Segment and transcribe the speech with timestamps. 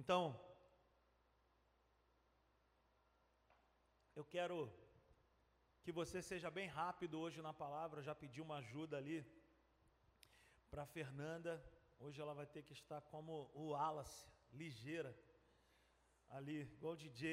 [0.00, 0.22] Então,
[4.18, 4.56] eu quero
[5.82, 7.98] que você seja bem rápido hoje na palavra.
[7.98, 9.18] Eu já pedi uma ajuda ali
[10.70, 11.52] para Fernanda.
[11.98, 15.12] Hoje ela vai ter que estar como o Wallace, ligeira,
[16.36, 17.32] ali, igual o DJ.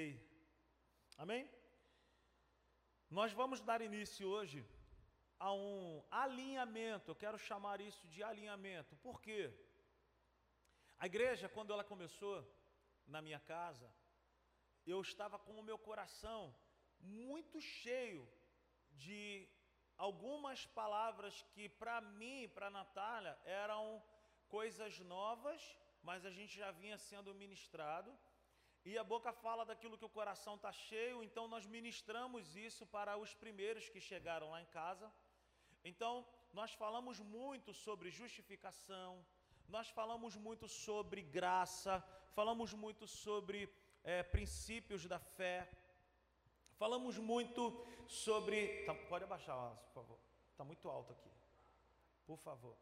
[1.23, 1.43] Amém?
[3.19, 4.65] Nós vamos dar início hoje
[5.37, 7.11] a um alinhamento.
[7.11, 8.95] Eu quero chamar isso de alinhamento.
[9.07, 9.41] Por quê?
[10.97, 12.35] A igreja, quando ela começou
[13.05, 13.87] na minha casa,
[14.85, 16.55] eu estava com o meu coração
[16.99, 18.27] muito cheio
[18.91, 19.47] de
[19.97, 24.01] algumas palavras que para mim, para Natália, eram
[24.47, 25.61] coisas novas,
[26.01, 28.11] mas a gente já vinha sendo ministrado.
[28.85, 33.17] E a boca fala daquilo que o coração está cheio, então nós ministramos isso para
[33.17, 35.11] os primeiros que chegaram lá em casa.
[35.83, 39.25] Então, nós falamos muito sobre justificação,
[39.69, 43.69] nós falamos muito sobre graça, falamos muito sobre
[44.03, 45.69] é, princípios da fé,
[46.77, 47.61] falamos muito
[48.07, 48.85] sobre.
[48.85, 50.19] Tá, pode abaixar, por favor,
[50.51, 51.31] está muito alto aqui,
[52.25, 52.75] por favor.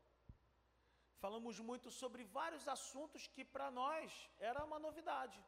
[1.20, 5.42] Falamos muito sobre vários assuntos que para nós era uma novidade.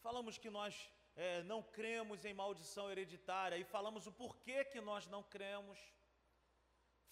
[0.00, 5.06] Falamos que nós é, não cremos em maldição hereditária e falamos o porquê que nós
[5.08, 5.78] não cremos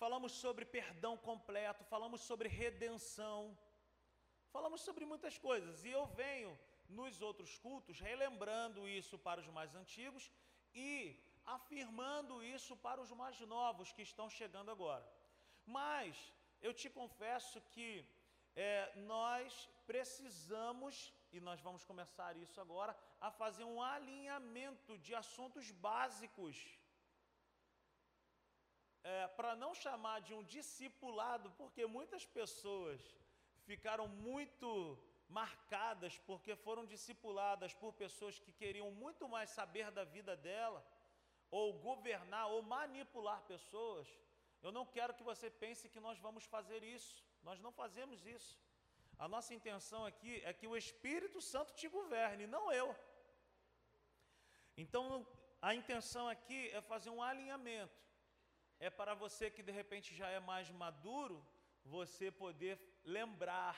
[0.00, 3.40] falamos sobre perdão completo, falamos sobre redenção,
[4.54, 5.84] falamos sobre muitas coisas.
[5.84, 6.52] E eu venho
[6.98, 10.24] nos outros cultos relembrando isso para os mais antigos
[10.74, 10.90] e
[11.56, 15.06] afirmando isso para os mais novos que estão chegando agora.
[15.66, 16.16] Mas
[16.66, 17.88] eu te confesso que
[18.56, 25.70] é, nós precisamos, e nós vamos começar isso agora, a fazer um alinhamento de assuntos
[25.70, 26.56] básicos
[29.02, 33.00] é, para não chamar de um discipulado, porque muitas pessoas
[33.64, 34.98] ficaram muito
[35.28, 40.84] marcadas porque foram discipuladas por pessoas que queriam muito mais saber da vida dela,
[41.50, 44.08] ou governar, ou manipular pessoas.
[44.62, 48.60] Eu não quero que você pense que nós vamos fazer isso, nós não fazemos isso.
[49.18, 52.94] A nossa intenção aqui é que o Espírito Santo te governe, não eu.
[54.76, 55.26] Então,
[55.60, 58.09] a intenção aqui é fazer um alinhamento
[58.80, 61.36] é para você que de repente já é mais maduro,
[61.84, 62.74] você poder
[63.04, 63.76] lembrar.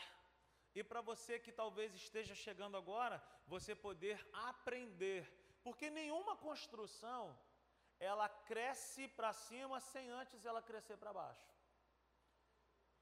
[0.74, 5.22] E para você que talvez esteja chegando agora, você poder aprender.
[5.64, 7.36] Porque nenhuma construção
[7.98, 11.50] ela cresce para cima sem antes ela crescer para baixo.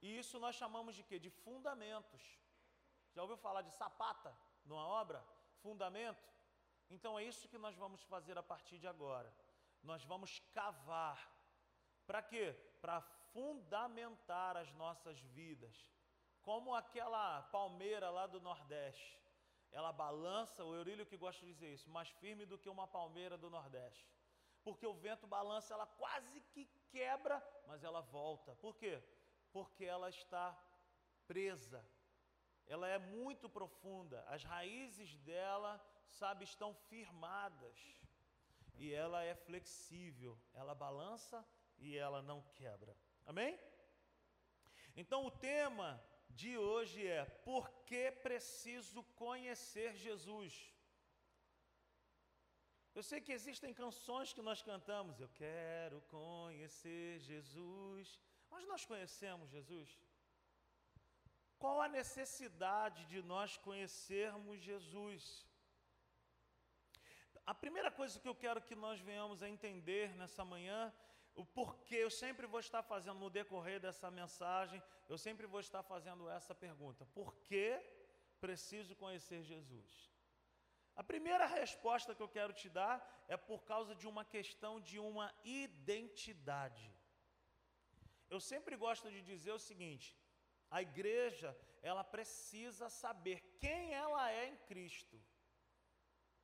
[0.01, 1.19] E isso nós chamamos de quê?
[1.19, 2.23] De fundamentos.
[3.13, 4.35] Já ouviu falar de sapata
[4.65, 5.23] numa obra?
[5.63, 6.27] Fundamento?
[6.89, 9.33] Então é isso que nós vamos fazer a partir de agora.
[9.83, 11.19] Nós vamos cavar
[12.11, 12.57] para quê?
[12.81, 13.01] Para
[13.33, 15.77] fundamentar as nossas vidas.
[16.43, 19.17] Como aquela palmeira lá do Nordeste.
[19.71, 23.39] Ela balança, o Eurílio que gosta de dizer isso, mais firme do que uma palmeira
[23.39, 24.11] do Nordeste.
[24.65, 28.57] Porque o vento balança, ela quase que quebra, mas ela volta.
[28.57, 29.01] Por quê?
[29.53, 30.59] Porque ela está
[31.29, 31.81] presa.
[32.67, 34.25] Ela é muito profunda.
[34.27, 37.79] As raízes dela, sabe, estão firmadas.
[38.75, 40.37] E ela é flexível.
[40.53, 41.47] Ela balança,
[41.81, 42.97] e ela não quebra.
[43.27, 43.59] Amém?
[44.97, 45.89] Então o tema
[46.31, 50.55] de hoje é: por que preciso conhecer Jesus?
[52.95, 58.21] Eu sei que existem canções que nós cantamos, eu quero conhecer Jesus.
[58.51, 59.89] Mas nós conhecemos Jesus?
[61.59, 65.47] Qual a necessidade de nós conhecermos Jesus?
[67.47, 70.93] A primeira coisa que eu quero que nós venhamos a entender nessa manhã
[71.35, 75.83] o porquê, eu sempre vou estar fazendo no decorrer dessa mensagem, eu sempre vou estar
[75.83, 77.81] fazendo essa pergunta: por que
[78.41, 80.11] preciso conhecer Jesus?
[80.95, 84.99] A primeira resposta que eu quero te dar é por causa de uma questão de
[84.99, 86.93] uma identidade.
[88.29, 90.17] Eu sempre gosto de dizer o seguinte:
[90.71, 95.21] a igreja, ela precisa saber quem ela é em Cristo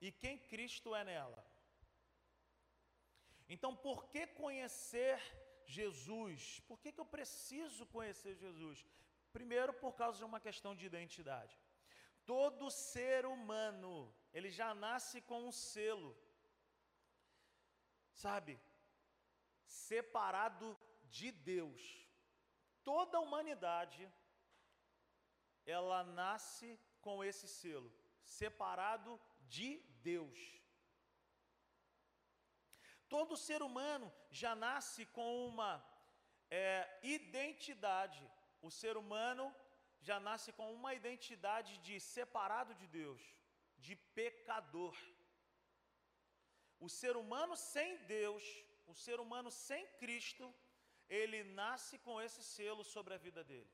[0.00, 1.44] e quem Cristo é nela.
[3.48, 5.20] Então, por que conhecer
[5.64, 6.60] Jesus?
[6.68, 8.84] Por que, que eu preciso conhecer Jesus?
[9.32, 11.56] Primeiro, por causa de uma questão de identidade.
[12.24, 16.16] Todo ser humano, ele já nasce com um selo,
[18.12, 18.58] sabe?
[19.64, 21.82] Separado de Deus.
[22.82, 24.10] Toda a humanidade,
[25.64, 27.92] ela nasce com esse selo,
[28.24, 30.38] separado de Deus.
[33.16, 34.06] Todo ser humano
[34.40, 35.70] já nasce com uma
[36.50, 36.64] é,
[37.02, 38.22] identidade.
[38.60, 39.44] O ser humano
[40.08, 43.22] já nasce com uma identidade de separado de Deus,
[43.78, 44.94] de pecador.
[46.86, 48.44] O ser humano sem Deus,
[48.86, 50.46] o ser humano sem Cristo,
[51.08, 53.72] ele nasce com esse selo sobre a vida dele.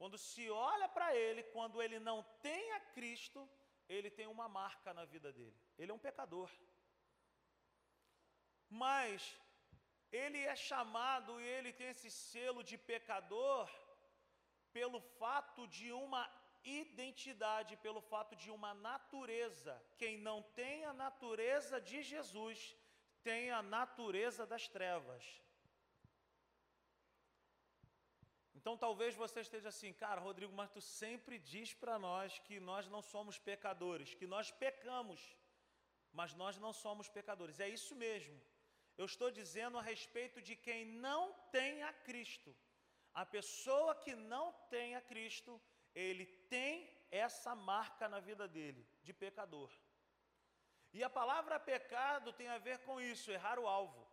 [0.00, 3.40] Quando se olha para ele, quando ele não tem a Cristo,
[3.88, 5.58] ele tem uma marca na vida dele.
[5.76, 6.48] Ele é um pecador.
[8.70, 9.36] Mas
[10.10, 13.68] ele é chamado e ele tem esse selo de pecador
[14.72, 16.28] pelo fato de uma
[16.64, 19.80] identidade, pelo fato de uma natureza.
[19.96, 22.76] Quem não tem a natureza de Jesus,
[23.22, 25.24] tem a natureza das trevas.
[28.54, 32.88] Então talvez você esteja assim, cara, Rodrigo, mas tu sempre diz para nós que nós
[32.88, 35.20] não somos pecadores, que nós pecamos,
[36.12, 37.60] mas nós não somos pecadores.
[37.60, 38.38] É isso mesmo.
[38.98, 42.54] Eu estou dizendo a respeito de quem não tem a Cristo.
[43.14, 45.60] A pessoa que não tem a Cristo,
[45.94, 46.72] ele tem
[47.10, 49.70] essa marca na vida dele, de pecador.
[50.92, 54.06] E a palavra pecado tem a ver com isso, errar o alvo.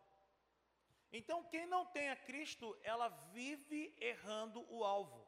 [1.12, 5.26] Então, quem não tem a Cristo, ela vive errando o alvo.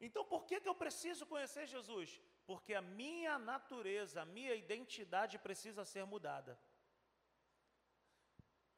[0.00, 2.20] Então, por que, que eu preciso conhecer Jesus?
[2.46, 6.58] Porque a minha natureza, a minha identidade precisa ser mudada.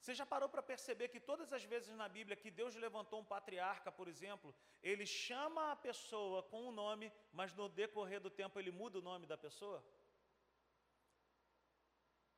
[0.01, 3.31] Você já parou para perceber que todas as vezes na Bíblia que Deus levantou um
[3.33, 8.59] patriarca, por exemplo, ele chama a pessoa com um nome, mas no decorrer do tempo
[8.59, 9.85] ele muda o nome da pessoa?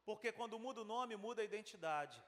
[0.05, 2.21] Porque quando muda o nome, muda a identidade.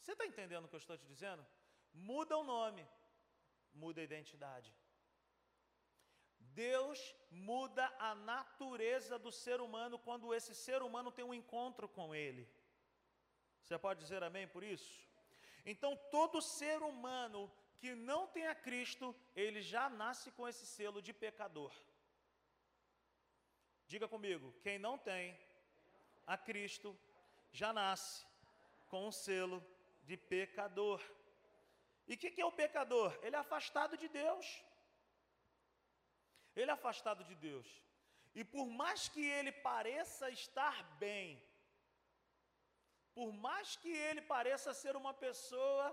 [0.00, 1.44] Você está entendendo o que eu estou te dizendo?
[1.94, 2.86] Muda o nome,
[3.72, 4.70] muda a identidade.
[6.38, 12.14] Deus muda a natureza do ser humano quando esse ser humano tem um encontro com
[12.14, 12.46] Ele.
[13.68, 14.98] Você pode dizer amém por isso?
[15.66, 21.02] Então, todo ser humano que não tem a Cristo, ele já nasce com esse selo
[21.02, 21.70] de pecador.
[23.86, 25.38] Diga comigo, quem não tem
[26.26, 26.98] a Cristo,
[27.52, 28.24] já nasce
[28.88, 29.62] com um selo
[30.02, 31.02] de pecador.
[32.06, 33.18] E o que, que é o pecador?
[33.22, 34.64] Ele é afastado de Deus.
[36.56, 37.68] Ele é afastado de Deus.
[38.34, 41.46] E por mais que ele pareça estar bem,
[43.18, 45.84] por mais que ele pareça ser uma pessoa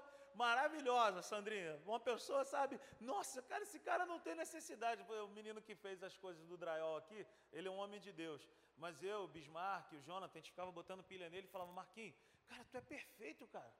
[0.42, 2.80] maravilhosa, Sandrinha, uma pessoa, sabe,
[3.12, 5.02] nossa, cara, esse cara não tem necessidade.
[5.28, 8.44] O menino que fez as coisas do drywall aqui, ele é um homem de Deus.
[8.84, 12.16] Mas eu, Bismarck, o Jonathan, a gente ficava botando pilha nele e falava, Marquinhos,
[12.50, 13.74] cara, tu é perfeito, cara.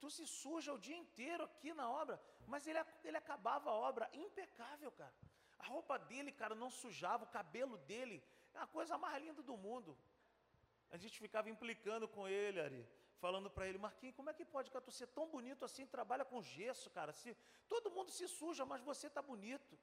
[0.00, 4.08] Tu se suja o dia inteiro aqui na obra, mas ele, ele acabava a obra
[4.12, 5.14] impecável, cara.
[5.58, 8.22] A roupa dele, cara, não sujava, o cabelo dele,
[8.54, 9.98] é a coisa mais linda do mundo.
[10.94, 12.82] A gente ficava implicando com ele, Ari,
[13.24, 16.24] falando para ele, Marquinhos, como é que pode, cara, tu ser tão bonito assim, trabalha
[16.24, 17.30] com gesso, cara, se,
[17.72, 19.78] todo mundo se suja, mas você está bonito.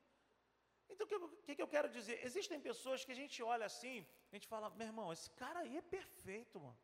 [0.91, 2.23] Então, o que, que, eu quero dizer?
[2.27, 5.77] Existem pessoas que a gente olha assim, a gente fala, meu irmão, esse cara aí
[5.77, 6.79] é perfeito, mano.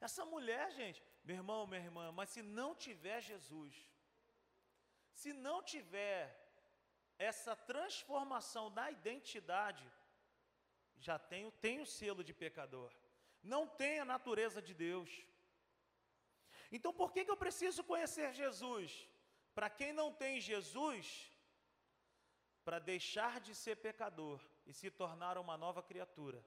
[0.00, 3.74] Essa mulher, gente, meu irmão, minha irmã, mas se não tiver Jesus,
[5.12, 6.20] se não tiver
[7.18, 9.84] essa transformação da identidade,
[11.00, 12.92] já tenho, tem o selo de pecador.
[13.42, 15.10] Não tem a natureza de Deus.
[16.70, 19.08] Então por que, que eu preciso conhecer Jesus?
[19.54, 21.30] Para quem não tem Jesus,
[22.64, 26.44] para deixar de ser pecador e se tornar uma nova criatura.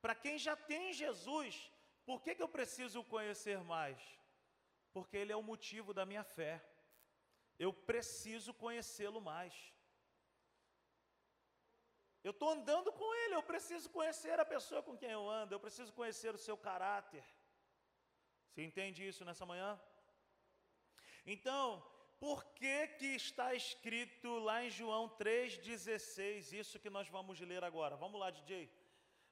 [0.00, 1.70] Para quem já tem Jesus,
[2.04, 4.00] por que, que eu preciso conhecer mais?
[4.92, 6.60] Porque Ele é o motivo da minha fé.
[7.58, 9.71] Eu preciso conhecê-lo mais.
[12.24, 15.60] Eu estou andando com ele, eu preciso conhecer a pessoa com quem eu ando, eu
[15.60, 17.24] preciso conhecer o seu caráter.
[18.48, 19.80] Você entende isso nessa manhã?
[21.26, 21.84] Então,
[22.20, 27.96] por que que está escrito lá em João 3,16, isso que nós vamos ler agora?
[27.96, 28.70] Vamos lá, DJ.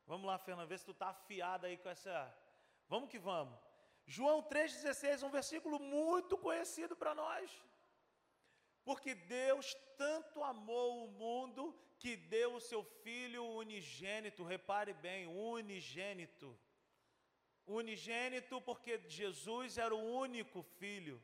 [0.06, 2.12] Vamos lá, Fernando, vê se tu está afiado aí com essa.
[2.88, 3.56] Vamos que vamos.
[4.04, 7.48] João 3,16, um versículo muito conhecido para nós.
[8.82, 11.62] Porque Deus tanto amou o mundo
[12.00, 16.58] que deu o seu filho unigênito, repare bem, unigênito.
[17.66, 21.22] Unigênito porque Jesus era o único filho,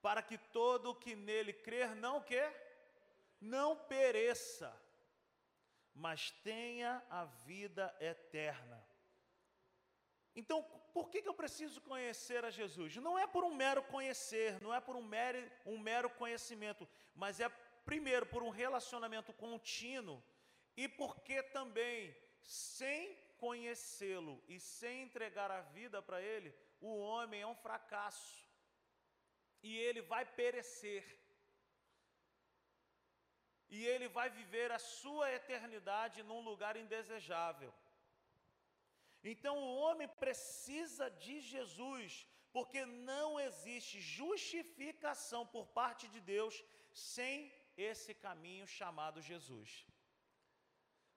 [0.00, 2.42] para que todo o que nele crer não que
[3.40, 4.70] não pereça,
[5.94, 8.82] mas tenha a vida eterna.
[10.34, 10.62] Então,
[10.94, 12.96] por que, que eu preciso conhecer a Jesus?
[12.96, 17.38] Não é por um mero conhecer, não é por um mero, um mero conhecimento, mas
[17.38, 17.50] é
[17.84, 20.22] primeiro por um relacionamento contínuo
[20.76, 27.46] e porque também, sem conhecê-lo e sem entregar a vida para ele, o homem é
[27.46, 28.46] um fracasso
[29.62, 31.04] e ele vai perecer.
[33.76, 37.72] e ele vai viver a sua eternidade num lugar indesejável.
[39.22, 47.52] Então o homem precisa de Jesus, porque não existe justificação por parte de Deus sem
[47.80, 49.86] esse caminho chamado Jesus.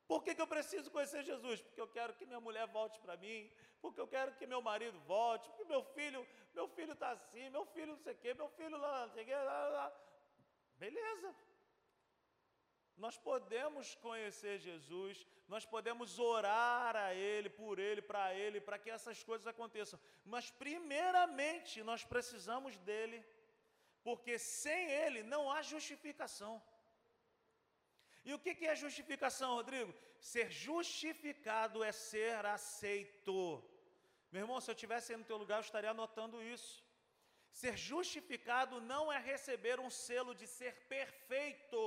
[0.07, 1.61] Por que, que eu preciso conhecer Jesus?
[1.61, 3.49] Porque eu quero que minha mulher volte para mim,
[3.81, 7.65] porque eu quero que meu marido volte, porque meu filho, meu filho está assim, meu
[7.65, 9.93] filho não sei o quê, meu filho lá, não sei o quê, lá, lá.
[10.75, 11.35] Beleza.
[12.95, 18.89] Nós podemos conhecer Jesus, nós podemos orar a Ele, por Ele, para Ele, para que
[18.89, 19.99] essas coisas aconteçam.
[20.23, 23.25] Mas, primeiramente, nós precisamos dele,
[24.03, 26.53] porque sem Ele não há justificação.
[28.25, 29.93] E o que é justificação, Rodrigo?
[30.19, 33.37] Ser justificado é ser aceito.
[34.31, 36.83] Meu irmão, se eu estivesse no teu lugar, eu estaria anotando isso.
[37.61, 41.81] Ser justificado não é receber um selo de ser perfeito.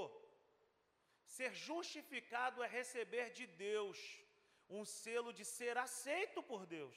[1.37, 3.99] Ser justificado é receber de Deus
[4.69, 6.97] um selo de ser aceito por Deus.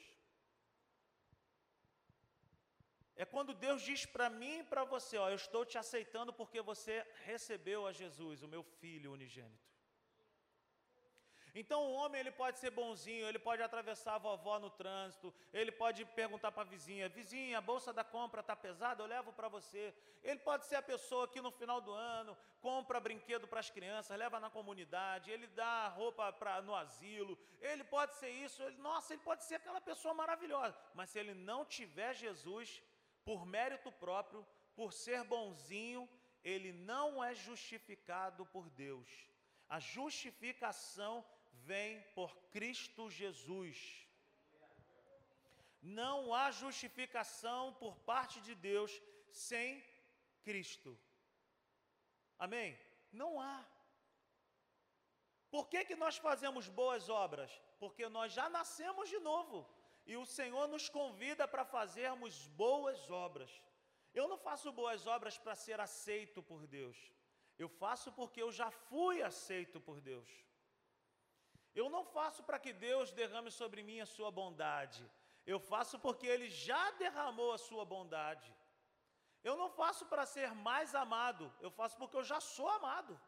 [3.22, 6.62] É quando Deus diz para mim e para você: Ó, eu estou te aceitando porque
[6.62, 9.68] você recebeu a Jesus, o meu filho unigênito.
[11.54, 15.70] Então o homem ele pode ser bonzinho, ele pode atravessar a vovó no trânsito, ele
[15.70, 19.48] pode perguntar para a vizinha: vizinha, a bolsa da compra está pesada, eu levo para
[19.48, 19.94] você.
[20.22, 24.18] Ele pode ser a pessoa que no final do ano compra brinquedo para as crianças,
[24.18, 29.12] leva na comunidade, ele dá roupa pra, no asilo, ele pode ser isso, ele, nossa,
[29.12, 32.82] ele pode ser aquela pessoa maravilhosa, mas se ele não tiver Jesus,
[33.24, 36.08] por mérito próprio, por ser bonzinho,
[36.42, 39.08] ele não é justificado por Deus.
[39.68, 44.06] A justificação vem por Cristo Jesus.
[45.82, 49.00] Não há justificação por parte de Deus
[49.30, 49.82] sem
[50.42, 50.98] Cristo.
[52.38, 52.78] Amém?
[53.12, 53.64] Não há.
[55.50, 57.50] Por que, que nós fazemos boas obras?
[57.78, 59.68] Porque nós já nascemos de novo.
[60.06, 63.50] E o Senhor nos convida para fazermos boas obras.
[64.12, 66.96] Eu não faço boas obras para ser aceito por Deus.
[67.58, 70.28] Eu faço porque eu já fui aceito por Deus.
[71.74, 75.08] Eu não faço para que Deus derrame sobre mim a sua bondade.
[75.46, 78.52] Eu faço porque Ele já derramou a sua bondade.
[79.42, 83.18] Eu não faço para ser mais amado, eu faço porque eu já sou amado.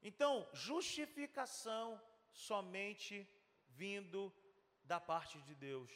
[0.00, 2.00] Então, justificação
[2.32, 3.28] somente
[3.68, 4.32] vindo
[4.88, 5.90] da parte de Deus,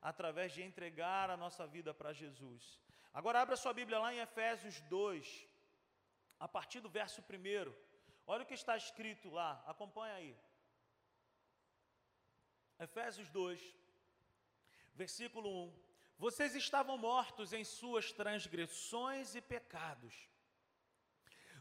[0.00, 2.62] através de entregar a nossa vida para Jesus.
[3.12, 5.48] Agora, abra sua Bíblia lá em Efésios 2,
[6.38, 7.74] a partir do verso 1.
[8.26, 10.36] Olha o que está escrito lá, acompanha aí.
[12.78, 13.60] Efésios 2,
[14.94, 15.86] versículo 1.
[16.18, 20.14] Vocês estavam mortos em suas transgressões e pecados,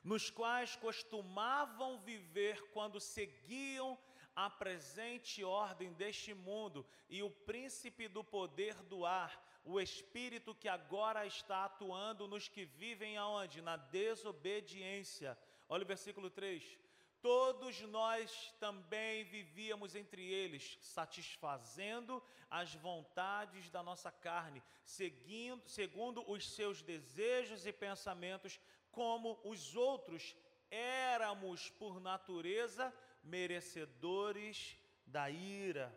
[0.04, 3.98] nos quais costumavam viver quando seguiam
[4.36, 10.68] a presente ordem deste mundo e o príncipe do poder do ar, o espírito que
[10.68, 13.62] agora está atuando nos que vivem aonde?
[13.62, 15.38] Na desobediência.
[15.70, 16.78] Olha o versículo 3.
[17.22, 26.48] Todos nós também vivíamos entre eles, satisfazendo as vontades da nossa carne, seguindo, segundo os
[26.54, 28.60] seus desejos e pensamentos,
[28.92, 30.36] como os outros
[30.70, 32.94] éramos por natureza
[33.26, 35.88] merecedores da ira.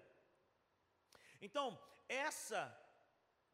[1.40, 2.62] Então, essa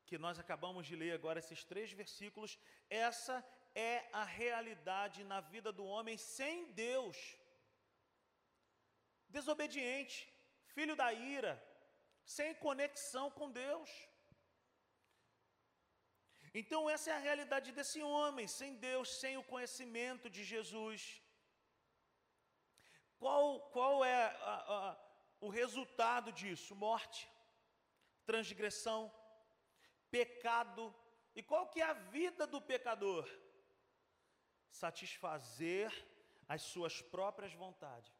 [0.06, 3.36] que nós acabamos de ler agora, esses três versículos, essa
[3.74, 7.16] é a realidade na vida do homem sem Deus.
[9.28, 10.28] Desobediente,
[10.74, 11.54] filho da ira,
[12.24, 13.90] sem conexão com Deus.
[16.54, 21.20] Então, essa é a realidade desse homem, sem Deus, sem o conhecimento de Jesus.
[23.24, 24.96] Qual, qual é a, a,
[25.40, 26.74] o resultado disso?
[26.76, 27.26] Morte,
[28.26, 29.10] transgressão,
[30.10, 30.94] pecado.
[31.34, 33.26] E qual que é a vida do pecador?
[34.68, 35.90] Satisfazer
[36.46, 38.12] as suas próprias vontades.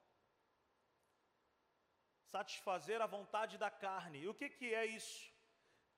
[2.30, 4.20] Satisfazer a vontade da carne.
[4.20, 5.30] E o que, que é isso?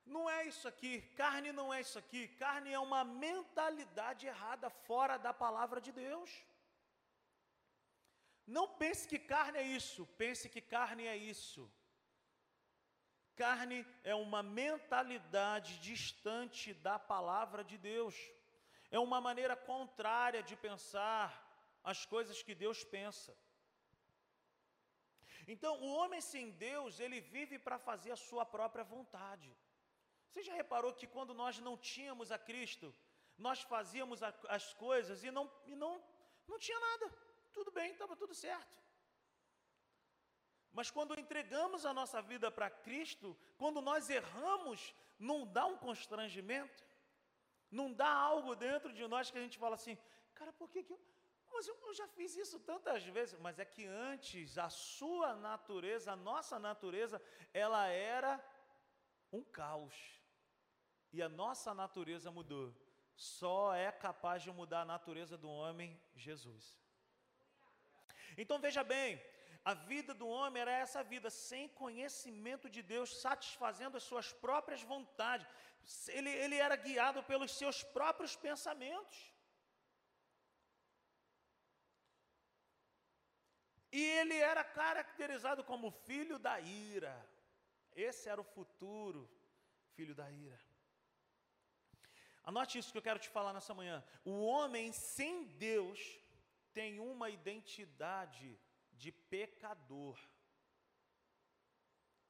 [0.05, 5.17] Não é isso aqui, carne não é isso aqui, carne é uma mentalidade errada fora
[5.17, 6.45] da palavra de Deus.
[8.47, 11.71] Não pense que carne é isso, pense que carne é isso.
[13.35, 18.15] Carne é uma mentalidade distante da palavra de Deus,
[18.91, 21.29] é uma maneira contrária de pensar
[21.83, 23.37] as coisas que Deus pensa.
[25.47, 29.50] Então, o homem sem Deus, ele vive para fazer a sua própria vontade.
[30.29, 32.95] Você já reparou que quando nós não tínhamos a Cristo,
[33.38, 35.93] nós fazíamos as coisas e não, e não
[36.49, 37.07] Não tinha nada.
[37.57, 38.77] Tudo bem, estava tudo certo.
[40.79, 46.85] Mas quando entregamos a nossa vida para Cristo, quando nós erramos, não dá um constrangimento,
[47.71, 49.97] não dá algo dentro de nós que a gente fala assim,
[50.35, 51.01] cara, por que, que eu.
[51.51, 53.39] Mas eu, eu já fiz isso tantas vezes.
[53.41, 57.23] Mas é que antes a sua natureza, a nossa natureza,
[57.55, 58.33] ela era
[59.33, 59.97] um caos.
[61.11, 62.75] E a nossa natureza mudou.
[63.15, 66.86] Só é capaz de mudar a natureza do homem Jesus.
[68.37, 69.21] Então veja bem,
[69.64, 74.83] a vida do homem era essa vida, sem conhecimento de Deus, satisfazendo as suas próprias
[74.83, 75.47] vontades.
[76.09, 79.16] Ele, ele era guiado pelos seus próprios pensamentos.
[83.90, 87.14] E ele era caracterizado como filho da ira.
[87.95, 89.28] Esse era o futuro
[89.95, 90.61] filho da ira.
[92.45, 94.05] Anote isso que eu quero te falar nessa manhã.
[94.25, 95.99] O homem sem Deus
[96.76, 98.49] tem uma identidade
[98.92, 100.18] de pecador.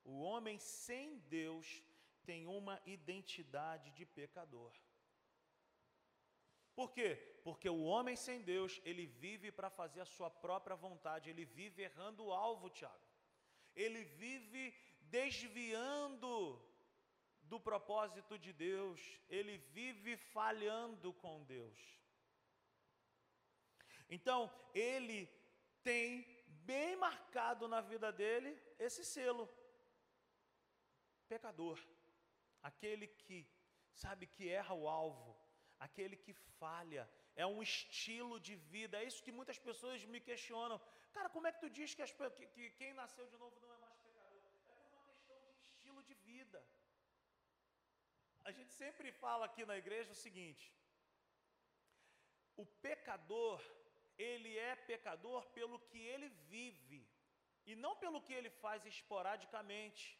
[0.04, 1.82] O homem sem Deus
[2.24, 4.72] tem uma identidade de pecador.
[6.76, 7.16] Por quê?
[7.42, 11.82] Porque o homem sem Deus, ele vive para fazer a sua própria vontade, ele vive
[11.82, 13.08] errando o alvo, Tiago.
[13.74, 16.32] Ele vive desviando
[17.42, 21.95] do propósito de Deus, ele vive falhando com Deus.
[24.08, 25.28] Então, ele
[25.82, 26.26] tem
[26.70, 29.48] bem marcado na vida dele esse selo.
[31.28, 31.78] Pecador.
[32.62, 33.38] Aquele que
[33.92, 35.36] sabe que erra o alvo,
[35.78, 38.98] aquele que falha, é um estilo de vida.
[38.98, 40.80] É isso que muitas pessoas me questionam.
[41.12, 43.72] Cara, como é que tu diz que, as, que, que quem nasceu de novo não
[43.75, 44.40] é mais pecador?
[44.68, 46.60] É por uma questão de estilo de vida.
[48.44, 50.64] A gente sempre fala aqui na igreja o seguinte:
[52.56, 53.60] o pecador
[54.18, 57.06] ele é pecador pelo que ele vive
[57.64, 60.19] e não pelo que ele faz esporadicamente.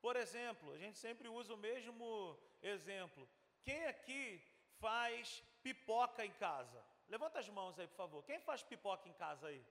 [0.00, 3.28] Por exemplo, a gente sempre usa o mesmo exemplo.
[3.62, 4.40] Quem aqui
[4.78, 6.84] faz pipoca em casa?
[7.08, 8.24] Levanta as mãos aí, por favor.
[8.24, 9.64] Quem faz pipoca em casa aí?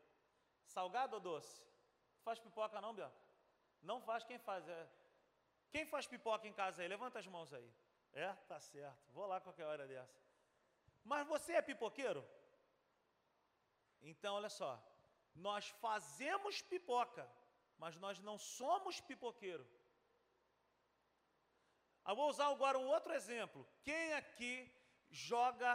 [0.65, 1.63] Salgado ou doce?
[2.23, 3.19] Faz pipoca não, Bianca?
[3.81, 4.67] Não faz, quem faz?
[4.69, 4.87] É.
[5.71, 6.87] Quem faz pipoca em casa aí?
[6.87, 7.73] Levanta as mãos aí.
[8.13, 9.11] É, tá certo.
[9.11, 10.21] Vou lá qualquer hora dessa.
[11.03, 12.25] Mas você é pipoqueiro?
[14.01, 14.71] Então, olha só,
[15.35, 17.29] nós fazemos pipoca,
[17.77, 19.65] mas nós não somos pipoqueiro.
[22.07, 23.67] Eu vou usar agora um outro exemplo.
[23.83, 24.53] Quem aqui
[25.09, 25.71] joga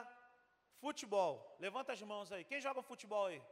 [0.80, 1.56] futebol?
[1.58, 2.44] Levanta as mãos aí.
[2.44, 3.42] Quem joga futebol aí?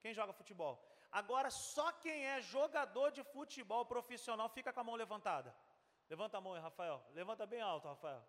[0.00, 0.74] Quem joga futebol?
[1.10, 5.54] Agora, só quem é jogador de futebol profissional fica com a mão levantada.
[6.10, 7.02] Levanta a mão aí, Rafael.
[7.12, 8.22] Levanta bem alto, Rafael.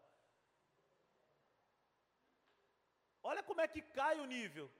[3.21, 4.71] Olha como é que cai o nível.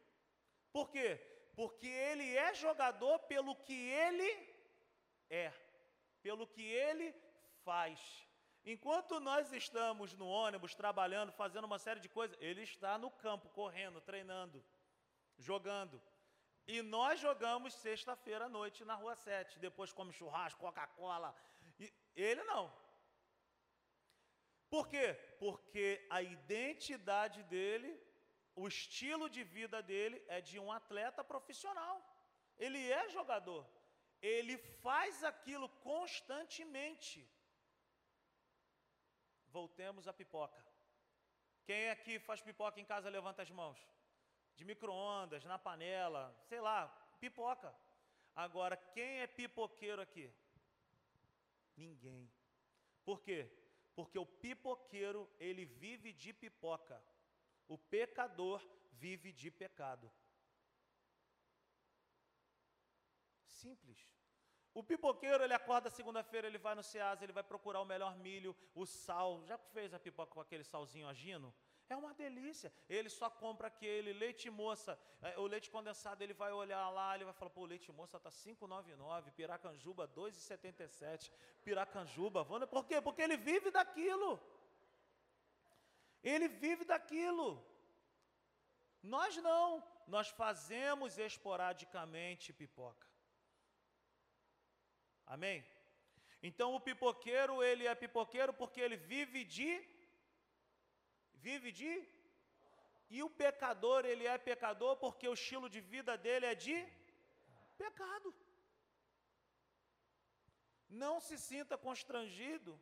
[0.71, 1.17] Por quê?
[1.55, 4.29] Porque ele é jogador pelo que ele
[5.29, 5.51] é,
[6.21, 7.13] pelo que ele
[7.63, 7.99] faz.
[8.65, 13.49] Enquanto nós estamos no ônibus, trabalhando, fazendo uma série de coisas, ele está no campo,
[13.49, 14.63] correndo, treinando,
[15.38, 16.01] jogando.
[16.67, 19.58] E nós jogamos sexta-feira à noite na Rua 7.
[19.60, 21.36] Depois come churrasco, Coca-Cola.
[22.15, 22.71] Ele não.
[24.69, 25.13] Por quê?
[25.39, 27.99] Porque a identidade dele
[28.63, 31.95] o estilo de vida dele é de um atleta profissional.
[32.65, 33.63] Ele é jogador.
[34.22, 37.19] Ele faz aquilo constantemente.
[39.58, 40.62] Voltemos à pipoca.
[41.65, 43.80] Quem aqui faz pipoca em casa, levanta as mãos.
[44.58, 46.80] De micro-ondas, na panela, sei lá,
[47.19, 47.74] pipoca.
[48.36, 50.28] Agora, quem é pipoqueiro aqui?
[51.78, 52.30] Ninguém.
[53.06, 53.39] Por quê?
[53.95, 57.02] Porque o pipoqueiro, ele vive de pipoca.
[57.69, 60.12] O pecador vive de pecado.
[63.45, 63.99] Simples.
[64.73, 68.55] O pipoqueiro, ele acorda segunda-feira, ele vai no Ceasa, ele vai procurar o melhor milho,
[68.73, 69.43] o sal.
[69.45, 71.53] Já fez a pipoca com aquele salzinho agino?
[71.89, 72.71] É uma delícia.
[72.88, 77.25] Ele só compra aquele leite moça, é, o leite condensado, ele vai olhar lá, ele
[77.25, 81.32] vai falar, pô, o leite moça está 5,99, Piracanjuba 2,77,
[81.63, 83.01] Piracanjuba, por quê?
[83.01, 84.39] Porque ele vive daquilo.
[86.23, 87.47] Ele vive daquilo.
[89.01, 93.08] Nós não, nós fazemos esporadicamente pipoca.
[95.25, 95.63] Amém?
[96.41, 99.71] Então o pipoqueiro, ele é pipoqueiro porque ele vive de
[101.45, 101.91] vive de
[103.10, 106.75] e o pecador, ele é pecador porque o estilo de vida dele é de
[107.77, 108.29] pecado.
[110.89, 112.79] Não se sinta constrangido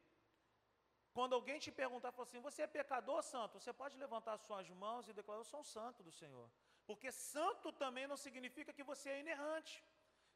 [1.17, 3.59] quando alguém te perguntar, falar assim, você é pecador, santo?
[3.59, 6.47] Você pode levantar suas mãos e declarar, eu sou um santo do Senhor.
[6.89, 9.73] Porque santo também não significa que você é inerrante,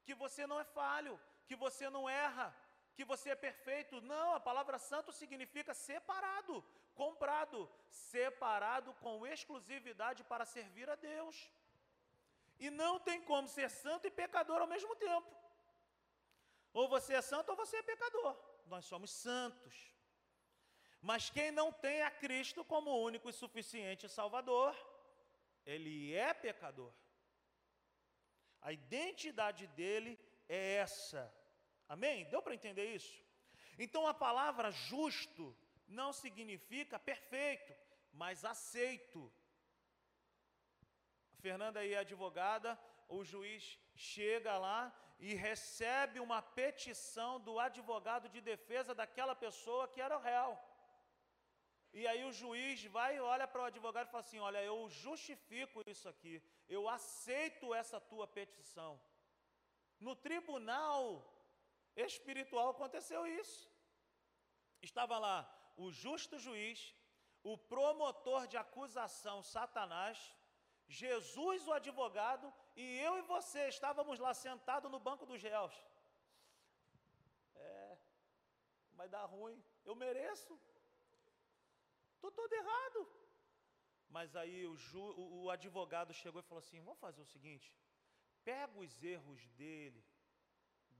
[0.05, 1.13] que você não é falho,
[1.47, 2.47] que você não erra,
[2.95, 4.01] que você é perfeito.
[4.13, 6.55] Não, a palavra santo significa separado,
[7.03, 11.37] comprado, separado com exclusividade para servir a Deus.
[12.65, 15.31] E não tem como ser santo e pecador ao mesmo tempo.
[16.73, 18.35] Ou você é santo ou você é pecador.
[18.65, 19.91] Nós somos santos.
[21.01, 24.75] Mas quem não tem a Cristo como único e suficiente Salvador,
[25.65, 26.93] ele é pecador.
[28.61, 31.33] A identidade dele é essa.
[31.89, 32.25] Amém?
[32.25, 33.19] Deu para entender isso?
[33.79, 37.73] Então a palavra justo não significa perfeito,
[38.13, 39.33] mas aceito.
[41.33, 48.29] A Fernanda aí é advogada, o juiz chega lá e recebe uma petição do advogado
[48.29, 50.57] de defesa daquela pessoa que era o réu.
[51.93, 55.83] E aí o juiz vai olha para o advogado e fala assim: Olha, eu justifico
[55.93, 58.99] isso aqui, eu aceito essa tua petição.
[59.99, 61.01] No tribunal
[61.95, 63.69] espiritual aconteceu isso.
[64.81, 65.37] Estava lá
[65.77, 66.95] o justo juiz,
[67.43, 70.17] o promotor de acusação, Satanás,
[70.87, 75.75] Jesus, o advogado, e eu e você estávamos lá sentados no banco dos réus.
[77.55, 77.97] É,
[78.93, 80.59] vai dar ruim, eu mereço.
[82.21, 82.99] Estou todo errado.
[84.15, 87.67] Mas aí o, ju, o, o advogado chegou e falou assim: vamos fazer o seguinte:
[88.43, 90.03] pega os erros dele,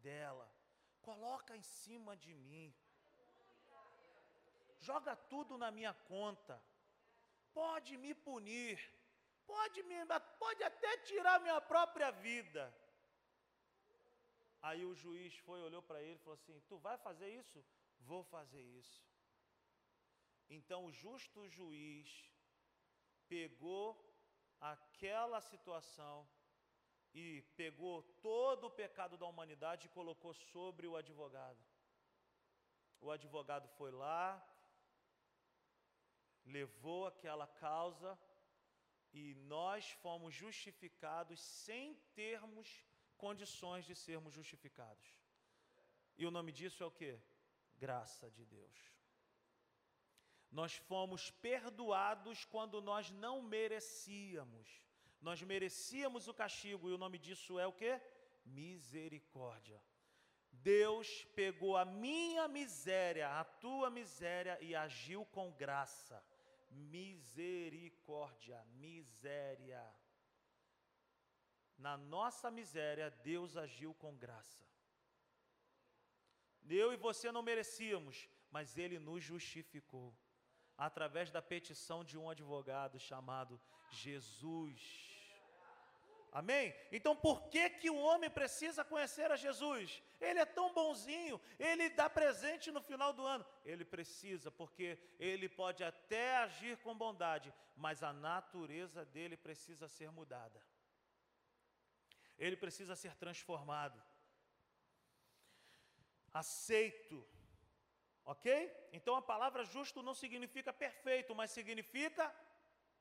[0.08, 0.52] dela,
[1.08, 2.74] coloca em cima de mim,
[4.80, 6.60] joga tudo na minha conta,
[7.54, 8.80] pode me punir,
[9.46, 9.98] pode, me,
[10.40, 12.64] pode até tirar minha própria vida.
[14.64, 17.64] Aí o juiz foi, olhou para ele e falou assim: Tu vai fazer isso?
[18.00, 19.11] Vou fazer isso.
[20.58, 22.08] Então o justo juiz
[23.34, 23.88] pegou
[24.60, 26.16] aquela situação
[27.14, 31.64] e pegou todo o pecado da humanidade e colocou sobre o advogado.
[33.00, 34.26] O advogado foi lá,
[36.46, 38.20] levou aquela causa
[39.14, 42.86] e nós fomos justificados sem termos
[43.18, 45.18] condições de sermos justificados.
[46.18, 47.18] E o nome disso é o que?
[47.78, 49.01] Graça de Deus.
[50.52, 54.68] Nós fomos perdoados quando nós não merecíamos.
[55.22, 58.00] Nós merecíamos o castigo e o nome disso é o que?
[58.44, 59.82] Misericórdia.
[60.52, 66.22] Deus pegou a minha miséria, a tua miséria e agiu com graça.
[66.70, 69.84] Misericórdia, miséria.
[71.78, 74.64] Na nossa miséria, Deus agiu com graça.
[76.70, 80.16] Eu e você não merecíamos, mas Ele nos justificou
[80.88, 84.80] através da petição de um advogado chamado Jesus.
[86.32, 86.74] Amém?
[86.92, 90.02] Então por que que o homem precisa conhecer a Jesus?
[90.20, 93.46] Ele é tão bonzinho, ele dá presente no final do ano.
[93.64, 100.10] Ele precisa, porque ele pode até agir com bondade, mas a natureza dele precisa ser
[100.10, 100.60] mudada.
[102.40, 104.02] Ele precisa ser transformado.
[106.34, 107.24] Aceito
[108.26, 108.72] Ok?
[108.94, 112.34] Então a palavra justo não significa perfeito, mas significa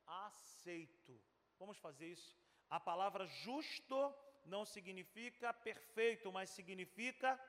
[0.05, 1.21] aceito.
[1.59, 2.35] Vamos fazer isso.
[2.69, 4.13] A palavra justo
[4.45, 7.39] não significa perfeito, mas significa.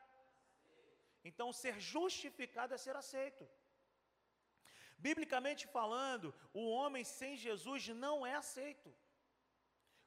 [1.24, 3.48] Então ser justificado é ser aceito.
[4.98, 8.94] Biblicamente falando, o homem sem Jesus não é aceito.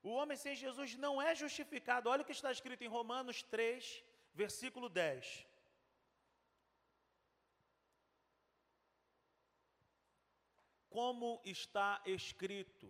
[0.01, 2.09] O homem sem Jesus não é justificado.
[2.09, 5.47] Olha o que está escrito em Romanos 3, versículo 10.
[10.95, 12.87] Como está escrito: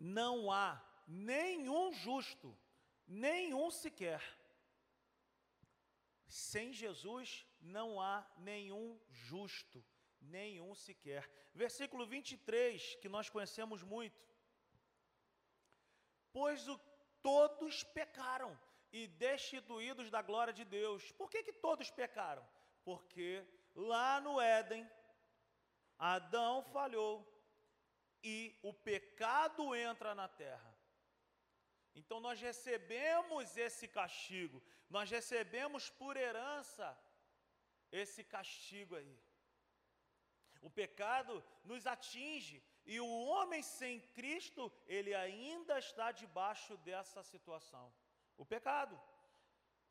[0.00, 2.58] não há nenhum justo,
[3.06, 4.20] nenhum sequer.
[6.26, 9.84] Sem Jesus não há nenhum justo,
[10.20, 11.30] nenhum sequer.
[11.54, 14.20] Versículo 23, que nós conhecemos muito.
[16.32, 16.76] Pois o,
[17.22, 18.58] todos pecaram
[18.92, 21.12] e destituídos da glória de Deus.
[21.12, 22.44] Por que, que todos pecaram?
[22.84, 24.84] Porque lá no Éden,
[25.98, 27.14] Adão falhou
[28.22, 30.74] e o pecado entra na terra.
[31.94, 36.98] Então nós recebemos esse castigo, nós recebemos por herança
[37.92, 39.18] esse castigo aí.
[40.60, 47.92] O pecado nos atinge e o homem sem Cristo, ele ainda está debaixo dessa situação.
[48.36, 49.00] O pecado.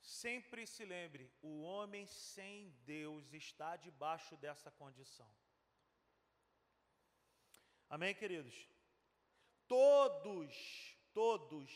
[0.06, 5.34] Sempre se lembre, o homem sem Deus está debaixo dessa condição.
[7.95, 8.56] Amém, queridos?
[9.67, 10.51] Todos,
[11.13, 11.69] todos.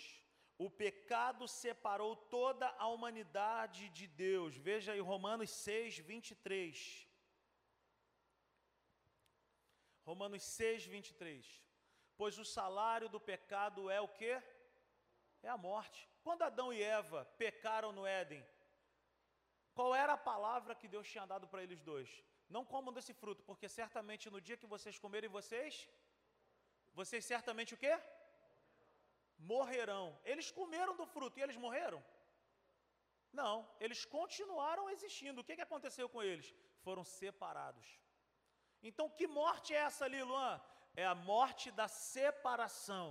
[0.58, 4.58] O pecado separou toda a humanidade de Deus.
[4.58, 7.08] Veja aí Romanos 6, 23.
[10.04, 11.46] Romanos 6, 23.
[12.18, 14.34] Pois o salário do pecado é o que?
[15.44, 16.10] É a morte.
[16.24, 18.44] Quando Adão e Eva pecaram no Éden,
[19.76, 22.10] qual era a palavra que Deus tinha dado para eles dois?
[22.50, 25.88] Não comam desse fruto, porque certamente no dia que vocês comerem, vocês,
[27.00, 27.94] vocês certamente o quê?
[29.54, 30.06] Morrerão.
[30.32, 32.00] Eles comeram do fruto e eles morreram?
[33.40, 35.42] Não, eles continuaram existindo.
[35.42, 36.48] O que, que aconteceu com eles?
[36.86, 37.88] Foram separados.
[38.90, 40.56] Então, que morte é essa ali, Luan?
[41.04, 43.06] É a morte da separação.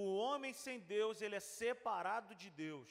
[0.00, 2.90] O homem sem Deus, ele é separado de Deus.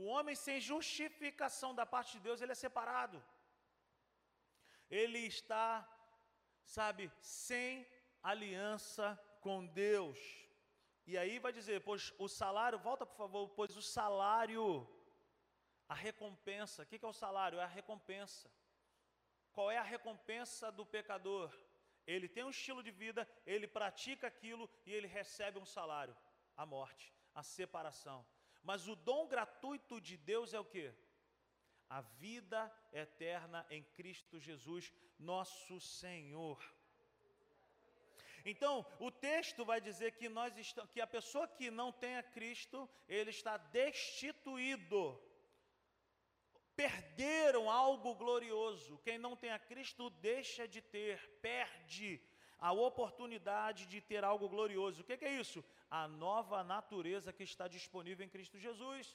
[0.00, 3.18] O homem sem justificação da parte de Deus, ele é separado.
[5.00, 5.66] Ele está,
[6.76, 7.70] sabe, sem
[8.22, 10.18] aliança com Deus.
[11.06, 14.88] E aí vai dizer, pois o salário, volta por favor, pois o salário,
[15.88, 17.58] a recompensa, o que é o salário?
[17.58, 18.50] É a recompensa.
[19.52, 21.52] Qual é a recompensa do pecador?
[22.06, 26.16] Ele tem um estilo de vida, ele pratica aquilo e ele recebe um salário:
[26.56, 28.24] a morte, a separação.
[28.62, 30.92] Mas o dom gratuito de Deus é o que?
[31.88, 36.58] A vida eterna em Cristo Jesus, nosso Senhor.
[38.44, 42.22] Então, o texto vai dizer que nós estamos, que a pessoa que não tem a
[42.22, 45.20] Cristo, ele está destituído.
[46.74, 48.98] Perderam algo glorioso.
[49.04, 52.20] Quem não tem a Cristo deixa de ter, perde
[52.58, 55.02] a oportunidade de ter algo glorioso.
[55.02, 55.62] O que, é isso?
[56.00, 59.14] a nova natureza que está disponível em Cristo Jesus.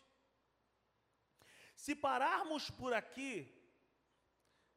[1.76, 3.34] Se pararmos por aqui,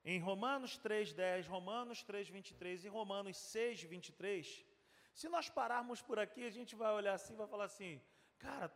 [0.05, 4.65] em Romanos 3,10, Romanos 3,23 e Romanos 6,23,
[5.15, 8.01] se nós pararmos por aqui, a gente vai olhar assim e vai falar assim:
[8.39, 8.73] cara,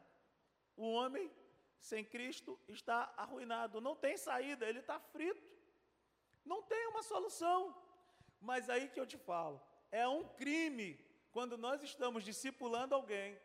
[0.76, 1.30] o homem
[1.78, 5.50] sem Cristo está arruinado, não tem saída, ele está frito,
[6.44, 7.74] não tem uma solução.
[8.40, 9.60] Mas aí que eu te falo,
[9.90, 10.98] é um crime
[11.32, 13.38] quando nós estamos discipulando alguém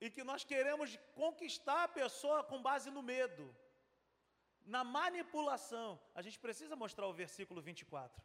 [0.00, 3.44] e que nós queremos conquistar a pessoa com base no medo,
[4.66, 8.22] na manipulação, a gente precisa mostrar o versículo 24.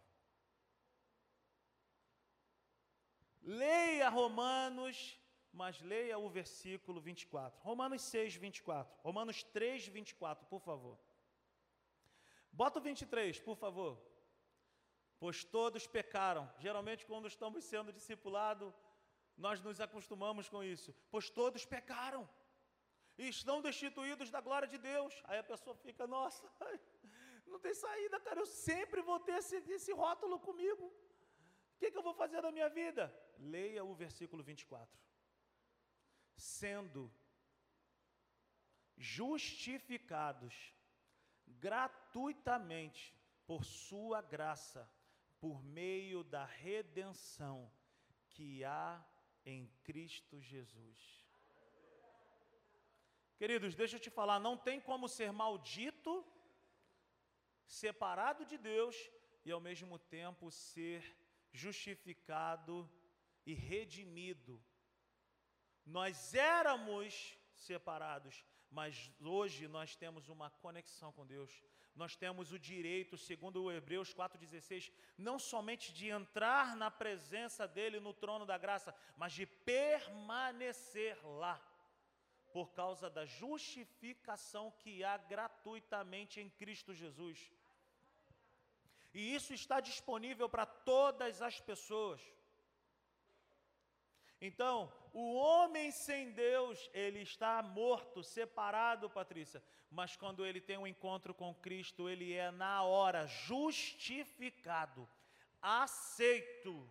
[3.42, 5.20] Leia Romanos,
[5.54, 7.60] mas leia o versículo 24.
[7.62, 9.00] Romanos 6, 24.
[9.02, 10.98] Romanos 3, 24, por favor.
[12.52, 14.12] Bota o 23, por favor
[15.22, 16.52] pois todos pecaram.
[16.58, 18.74] Geralmente, quando estamos sendo discipulados,
[19.38, 22.28] nós nos acostumamos com isso, pois todos pecaram
[23.18, 25.14] e estão destituídos da glória de Deus.
[25.26, 26.50] Aí a pessoa fica, nossa,
[27.46, 30.86] não tem saída, cara, eu sempre vou ter esse, esse rótulo comigo.
[30.86, 33.14] O que, que eu vou fazer da minha vida?
[33.38, 35.00] Leia o versículo 24.
[36.36, 37.12] Sendo
[38.98, 40.56] justificados
[41.48, 44.90] gratuitamente por Sua graça
[45.40, 47.72] por meio da redenção
[48.30, 49.04] que há
[49.44, 51.21] em Cristo Jesus.
[53.42, 56.24] Queridos, deixa eu te falar, não tem como ser maldito,
[57.66, 58.96] separado de Deus
[59.44, 61.02] e ao mesmo tempo ser
[61.52, 62.88] justificado
[63.44, 64.64] e redimido.
[65.84, 71.52] Nós éramos separados, mas hoje nós temos uma conexão com Deus
[71.96, 78.00] nós temos o direito, segundo o Hebreus 4,16, não somente de entrar na presença dEle
[78.00, 81.62] no trono da graça, mas de permanecer lá,
[82.54, 87.52] por causa da justificação que há gratuitamente em Cristo Jesus.
[89.14, 92.22] E isso está disponível para todas as pessoas.
[94.40, 99.62] Então, o homem sem Deus, ele está morto, separado, Patrícia.
[99.90, 105.08] Mas quando ele tem um encontro com Cristo, ele é na hora justificado,
[105.62, 106.90] aceito.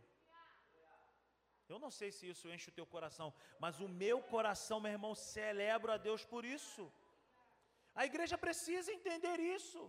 [1.73, 3.29] Eu não sei se isso enche o teu coração,
[3.65, 6.85] mas o meu coração, meu irmão, celebra a Deus por isso.
[8.01, 9.81] A igreja precisa entender isso.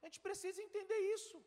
[0.00, 1.38] A gente precisa entender isso.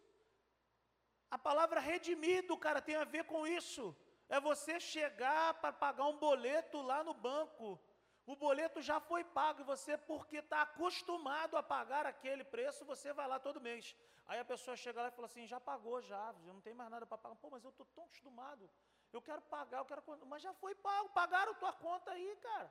[1.36, 3.84] A palavra redimido, cara, tem a ver com isso.
[4.28, 7.80] É você chegar para pagar um boleto lá no banco.
[8.26, 13.12] O boleto já foi pago e você, porque está acostumado a pagar aquele preço, você
[13.12, 13.96] vai lá todo mês.
[14.28, 16.90] Aí a pessoa chega lá e fala assim: já pagou, já, já não tem mais
[16.90, 17.36] nada para pagar.
[17.36, 18.70] Pô, mas eu estou tão acostumado.
[19.14, 20.04] Eu quero pagar, eu quero.
[20.34, 22.70] Mas já foi pago, pagaram tua conta aí, cara.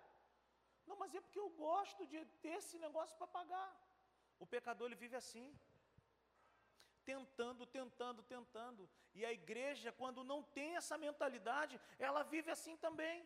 [0.86, 3.70] Não, mas é porque eu gosto de ter esse negócio para pagar.
[4.38, 5.46] O pecador ele vive assim.
[7.04, 8.88] Tentando, tentando, tentando.
[9.14, 13.18] E a igreja, quando não tem essa mentalidade, ela vive assim também.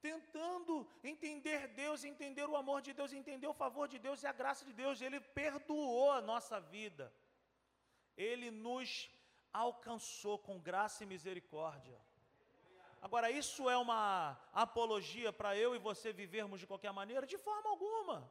[0.00, 4.32] Tentando entender Deus, entender o amor de Deus, entender o favor de Deus e a
[4.32, 5.00] graça de Deus.
[5.00, 7.12] Ele perdoou a nossa vida.
[8.16, 9.10] Ele nos
[9.64, 11.98] alcançou com graça e misericórdia.
[13.06, 17.26] Agora, isso é uma apologia para eu e você vivermos de qualquer maneira?
[17.26, 18.30] De forma alguma.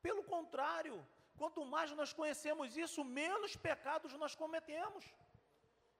[0.00, 0.96] Pelo contrário,
[1.36, 5.04] quanto mais nós conhecemos isso, menos pecados nós cometemos.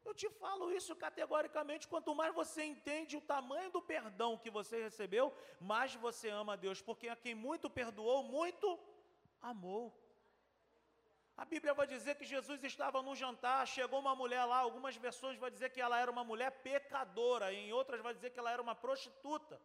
[0.05, 4.83] Eu te falo isso categoricamente, quanto mais você entende o tamanho do perdão que você
[4.83, 8.79] recebeu, mais você ama a Deus, porque a quem muito perdoou, muito
[9.41, 9.85] amou.
[11.37, 15.37] A Bíblia vai dizer que Jesus estava num jantar, chegou uma mulher lá, algumas versões
[15.37, 18.62] vai dizer que ela era uma mulher pecadora, em outras vai dizer que ela era
[18.62, 19.61] uma prostituta.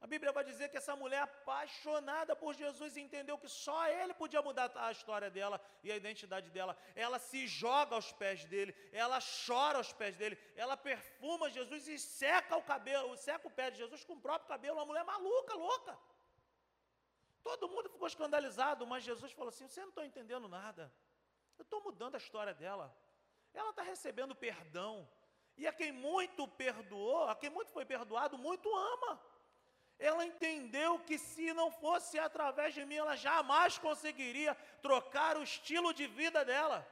[0.00, 4.40] A Bíblia vai dizer que essa mulher apaixonada por Jesus entendeu que só ele podia
[4.40, 6.76] mudar a história dela e a identidade dela.
[6.96, 11.98] Ela se joga aos pés dele, ela chora aos pés dele, ela perfuma Jesus e
[11.98, 15.54] seca o cabelo, seca o pé de Jesus com o próprio cabelo, uma mulher maluca,
[15.54, 15.98] louca.
[17.42, 20.92] Todo mundo ficou escandalizado, mas Jesus falou assim: Você não está entendendo nada.
[21.58, 22.94] Eu estou mudando a história dela.
[23.52, 25.08] Ela está recebendo perdão.
[25.56, 29.20] E a quem muito perdoou, a quem muito foi perdoado, muito ama.
[29.98, 35.92] Ela entendeu que se não fosse através de mim, ela jamais conseguiria trocar o estilo
[35.92, 36.86] de vida dela.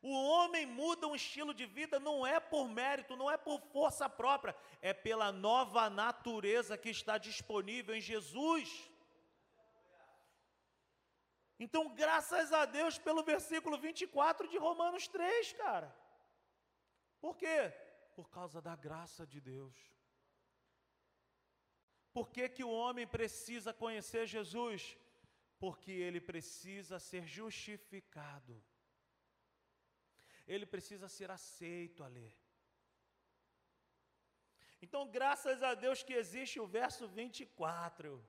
[0.00, 4.08] O homem muda um estilo de vida não é por mérito, não é por força
[4.08, 8.88] própria, é pela nova natureza que está disponível em Jesus.
[11.58, 15.94] Então, graças a Deus pelo versículo 24 de Romanos 3, cara.
[17.20, 17.72] Por quê?
[18.14, 19.76] Por causa da graça de Deus.
[22.12, 24.96] Por que, que o homem precisa conhecer Jesus?
[25.58, 28.62] Porque ele precisa ser justificado.
[30.46, 32.34] Ele precisa ser aceito a ler.
[34.80, 38.22] Então, graças a Deus que existe o verso 24.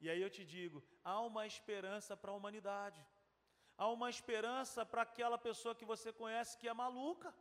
[0.00, 3.00] E aí eu te digo: há uma esperança para a humanidade,
[3.76, 7.34] há uma esperança para aquela pessoa que você conhece que é maluca,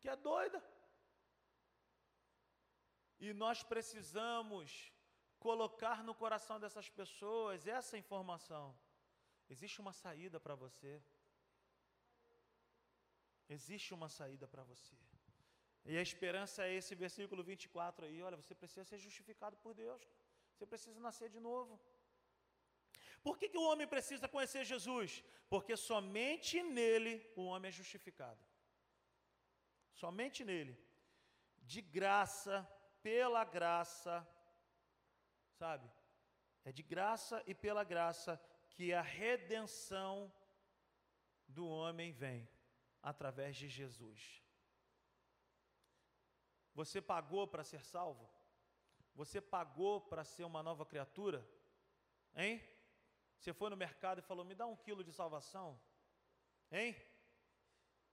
[0.00, 0.62] que é doida.
[3.20, 4.92] E nós precisamos
[5.38, 8.66] colocar no coração dessas pessoas essa informação.
[9.48, 10.92] Existe uma saída para você.
[13.48, 14.96] Existe uma saída para você.
[15.84, 18.22] E a esperança é esse versículo 24 aí.
[18.22, 20.02] Olha, você precisa ser justificado por Deus.
[20.62, 21.76] Você precisa nascer de novo.
[23.20, 25.24] Por que, que o homem precisa conhecer Jesus?
[25.48, 28.40] Porque somente nele o homem é justificado.
[29.92, 30.78] Somente nele.
[31.62, 32.56] De graça,
[33.02, 34.24] pela graça,
[35.58, 35.90] sabe?
[36.64, 40.32] É de graça e pela graça que a redenção
[41.48, 42.48] do homem vem
[43.02, 44.44] através de Jesus.
[46.72, 48.30] Você pagou para ser salvo?
[49.14, 51.46] Você pagou para ser uma nova criatura?
[52.34, 52.62] Hein?
[53.38, 55.78] Você foi no mercado e falou: me dá um quilo de salvação?
[56.70, 56.96] Hein?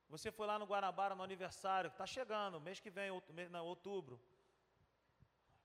[0.10, 4.20] Você foi lá no Guanabara no aniversário, está chegando, mês que vem, outubro.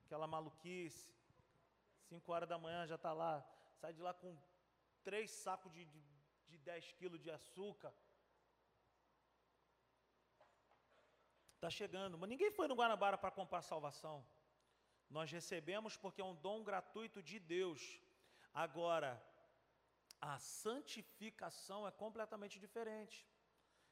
[0.05, 1.13] Aquela maluquice.
[2.09, 3.43] 5 horas da manhã já está lá.
[3.81, 4.37] Sai de lá com
[5.03, 6.01] três sacos de, de,
[6.47, 7.91] de 10 quilos de açúcar.
[11.55, 12.17] Está chegando.
[12.17, 14.23] Mas ninguém foi no Guanabara para comprar salvação.
[15.09, 18.01] Nós recebemos porque é um dom gratuito de Deus.
[18.53, 19.21] Agora,
[20.19, 23.27] a santificação é completamente diferente.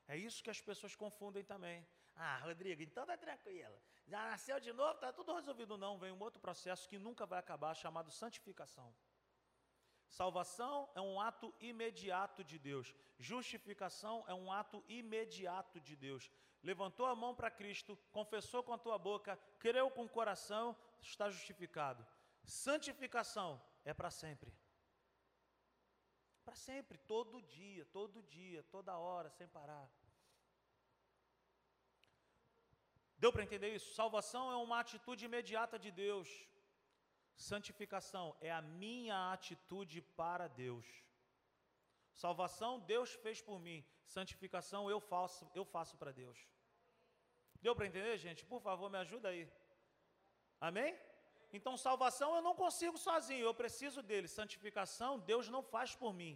[0.08, 1.86] É isso que as pessoas confundem também.
[2.16, 3.76] Ah, Rodrigo, então tá tranquilo.
[4.06, 5.78] Já nasceu de novo, tá tudo resolvido.
[5.78, 8.94] Não, vem um outro processo que nunca vai acabar, chamado santificação.
[10.10, 12.94] Salvação é um ato imediato de Deus.
[13.18, 16.30] Justificação é um ato imediato de Deus.
[16.62, 20.78] Levantou a mão para Cristo, confessou com a tua boca, creu com o coração,
[21.12, 22.06] está justificado.
[22.44, 24.54] Santificação é para sempre.
[26.44, 29.90] Para sempre, todo dia, todo dia, toda hora, sem parar.
[33.18, 33.94] Deu para entender isso?
[33.94, 36.28] Salvação é uma atitude imediata de Deus.
[37.36, 40.86] Santificação é a minha atitude para Deus.
[42.14, 43.86] Salvação Deus fez por mim.
[44.06, 46.38] Santificação eu faço, eu faço para Deus.
[47.62, 48.46] Deu para entender, gente?
[48.46, 49.50] Por favor, me ajuda aí.
[50.68, 50.92] Amém?
[51.58, 54.28] Então, salvação eu não consigo sozinho, eu preciso dele.
[54.28, 56.34] Santificação, Deus não faz por mim,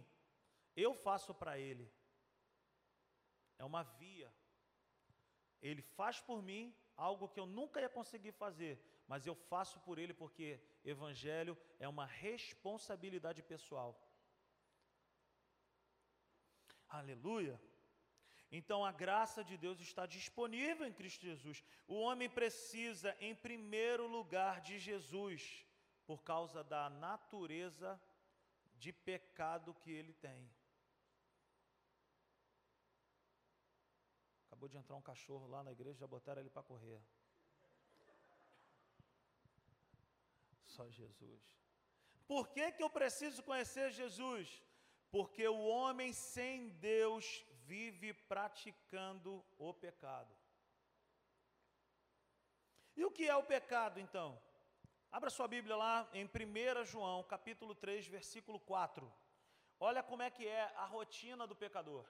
[0.76, 1.86] eu faço para ele.
[3.62, 4.30] É uma via.
[5.68, 8.74] Ele faz por mim algo que eu nunca ia conseguir fazer,
[9.10, 13.90] mas eu faço por ele porque evangelho é uma responsabilidade pessoal.
[17.00, 17.58] Aleluia.
[18.50, 21.62] Então a graça de Deus está disponível em Cristo Jesus.
[21.86, 25.66] O homem precisa, em primeiro lugar, de Jesus,
[26.06, 28.00] por causa da natureza
[28.78, 30.50] de pecado que ele tem.
[34.46, 37.00] Acabou de entrar um cachorro lá na igreja, já botaram ele para correr.
[40.64, 41.58] Só Jesus.
[42.26, 44.62] Por que, que eu preciso conhecer Jesus?
[45.10, 50.34] Porque o homem sem Deus vive praticando o pecado.
[52.96, 54.28] E o que é o pecado então?
[55.16, 59.12] Abra sua Bíblia lá em 1 João, capítulo 3, versículo 4.
[59.78, 62.04] Olha como é que é a rotina do pecador.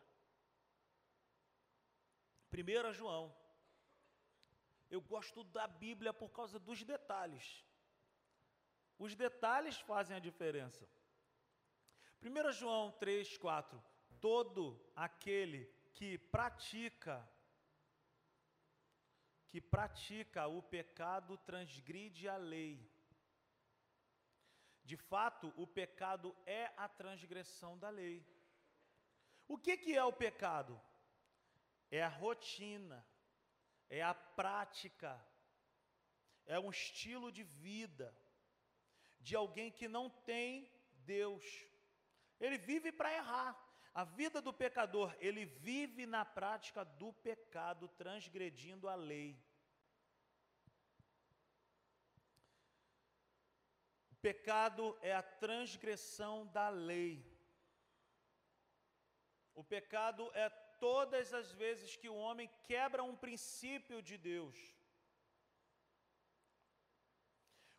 [2.53, 3.35] 1 João.
[4.89, 7.65] Eu gosto da Bíblia por causa dos detalhes.
[8.99, 10.89] Os detalhes fazem a diferença.
[12.23, 13.98] 1 João 3, 4.
[14.21, 15.65] Todo aquele
[15.95, 17.29] que pratica
[19.49, 22.87] que pratica o pecado transgride a lei.
[24.85, 28.25] De fato, o pecado é a transgressão da lei.
[29.47, 30.79] O que, que é o pecado?
[31.91, 33.05] É a rotina,
[33.89, 35.19] é a prática,
[36.45, 38.15] é um estilo de vida
[39.21, 40.71] de alguém que não tem
[41.05, 41.45] Deus.
[42.39, 43.68] Ele vive para errar.
[43.95, 49.37] A vida do pecador, ele vive na prática do pecado, transgredindo a lei.
[54.13, 57.25] O pecado é a transgressão da lei.
[59.55, 64.57] O pecado é todas as vezes que o homem quebra um princípio de Deus.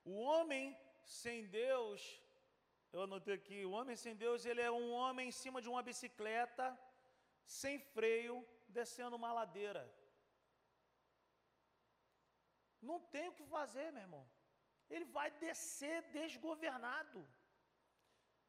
[0.04, 2.22] O homem sem Deus,
[2.92, 5.82] eu anotei aqui, o homem sem Deus, ele é um homem em cima de uma
[5.90, 6.66] bicicleta,
[7.46, 8.36] sem freio,
[8.68, 9.84] descendo uma ladeira.
[12.82, 14.26] Não tem o que fazer, meu irmão.
[14.90, 17.22] Ele vai descer desgovernado.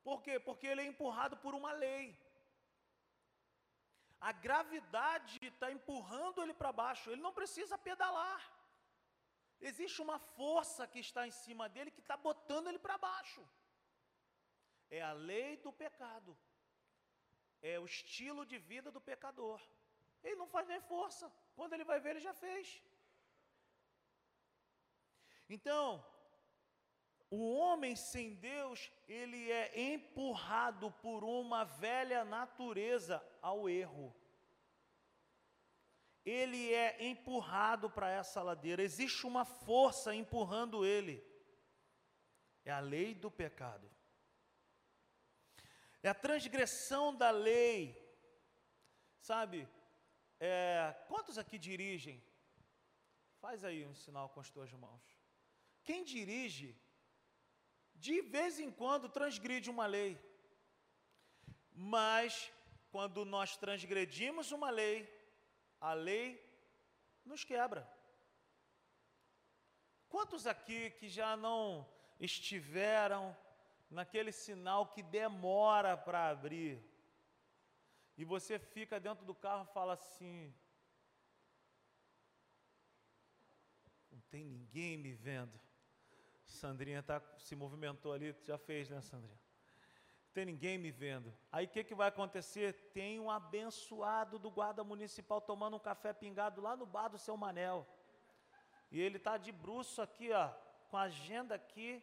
[0.02, 0.34] Por quê?
[0.40, 2.04] Porque ele é empurrado por uma lei.
[4.28, 8.42] A gravidade está empurrando ele para baixo, ele não precisa pedalar.
[9.60, 13.42] Existe uma força que está em cima dele que está botando ele para baixo
[14.90, 16.36] é a lei do pecado,
[17.62, 19.60] é o estilo de vida do pecador.
[20.22, 22.82] Ele não faz nem força, quando ele vai ver, ele já fez.
[25.48, 26.04] Então,
[27.30, 34.14] o homem sem Deus, ele é empurrado por uma velha natureza ao erro.
[36.24, 41.24] Ele é empurrado para essa ladeira, existe uma força empurrando ele.
[42.64, 43.89] É a lei do pecado
[46.02, 47.80] é a transgressão da lei.
[49.20, 49.68] Sabe,
[50.38, 52.22] é, quantos aqui dirigem?
[53.40, 55.02] Faz aí um sinal com as tuas mãos.
[55.82, 56.68] Quem dirige,
[57.94, 60.18] de vez em quando transgride uma lei,
[61.72, 62.52] mas
[62.90, 65.08] quando nós transgredimos uma lei,
[65.80, 66.42] a lei
[67.24, 67.88] nos quebra.
[70.08, 71.88] Quantos aqui que já não
[72.18, 73.36] estiveram
[73.90, 76.82] naquele sinal que demora para abrir.
[78.16, 80.54] E você fica dentro do carro e fala assim:
[84.10, 85.58] Não tem ninguém me vendo.
[86.46, 89.40] Sandrinha tá, se movimentou ali, já fez, né, Sandrinha?
[90.26, 91.32] Não tem ninguém me vendo.
[91.50, 92.72] Aí o que, que vai acontecer?
[92.92, 97.36] Tem um abençoado do guarda municipal tomando um café pingado lá no bar do seu
[97.36, 97.86] Manel.
[98.90, 100.48] E ele está de bruço aqui, ó,
[100.88, 102.02] com a agenda aqui,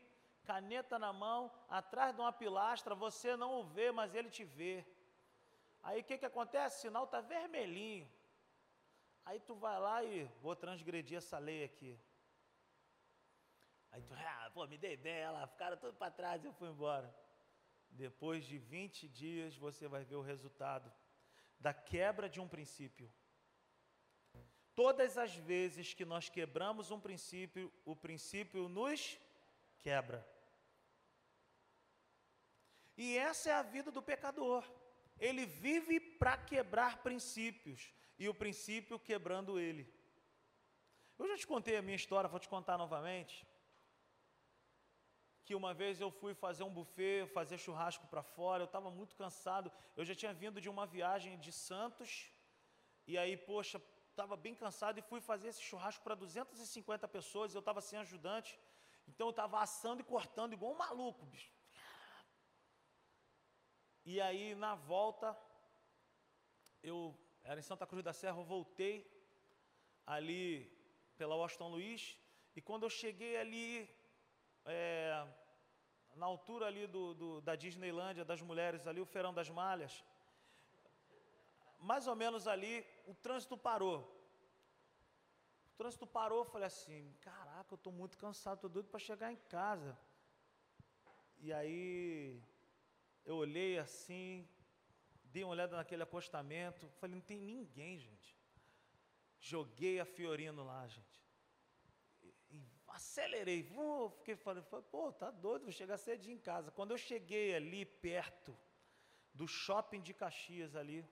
[0.51, 4.75] caneta na mão, atrás de uma pilastra, você não o vê, mas ele te vê.
[5.83, 6.77] Aí o que, que acontece?
[6.77, 8.07] O sinal está vermelhinho.
[9.25, 11.99] Aí tu vai lá e vou transgredir essa lei aqui.
[13.91, 17.13] Aí tu, ah, pô, me dei dela, ficaram tudo para trás e eu fui embora.
[17.89, 20.91] Depois de 20 dias você vai ver o resultado
[21.59, 23.11] da quebra de um princípio.
[24.75, 29.19] Todas as vezes que nós quebramos um princípio, o princípio nos
[29.79, 30.36] quebra.
[32.97, 34.63] E essa é a vida do pecador.
[35.19, 39.83] Ele vive para quebrar princípios e o princípio quebrando ele.
[41.17, 43.45] Eu já te contei a minha história, vou te contar novamente.
[45.45, 49.15] Que uma vez eu fui fazer um buffet, fazer churrasco para fora, eu estava muito
[49.15, 49.71] cansado.
[49.95, 52.31] Eu já tinha vindo de uma viagem de Santos,
[53.07, 53.81] e aí, poxa,
[54.11, 57.53] estava bem cansado e fui fazer esse churrasco para 250 pessoas.
[57.53, 58.59] Eu estava sem ajudante,
[59.07, 61.56] então eu estava assando e cortando igual um maluco, bicho.
[64.11, 65.37] E aí, na volta,
[66.81, 66.97] eu
[67.43, 68.95] era em Santa Cruz da Serra, eu voltei
[70.15, 70.45] ali
[71.17, 72.17] pela Washington Luiz,
[72.55, 73.69] e quando eu cheguei ali,
[74.63, 75.27] é,
[76.15, 80.05] na altura ali do, do, da Disneylândia, das mulheres, ali o Feirão das Malhas,
[81.77, 82.73] mais ou menos ali,
[83.05, 83.99] o trânsito parou.
[85.73, 89.33] O trânsito parou, eu falei assim, caraca, eu estou muito cansado, estou doido para chegar
[89.33, 89.99] em casa.
[91.39, 92.41] E aí,
[93.27, 94.47] eu olhei assim,
[95.25, 98.37] dei uma olhada naquele acostamento, falei, não tem ninguém, gente.
[99.37, 101.21] Joguei a Fiorino lá, gente.
[102.23, 106.71] E, e acelerei, vou, fiquei falando, pô, tá doido, vou chegar cedinho em casa.
[106.71, 108.57] Quando eu cheguei ali perto
[109.33, 111.05] do shopping de Caxias ali,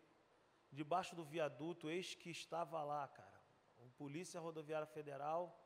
[0.72, 3.41] debaixo do viaduto, eis que estava lá, cara,
[3.78, 5.61] o Polícia Rodoviária Federal,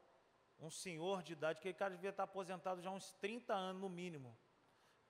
[0.60, 4.36] um senhor de idade, que cara devia estar aposentado já uns 30 anos no mínimo,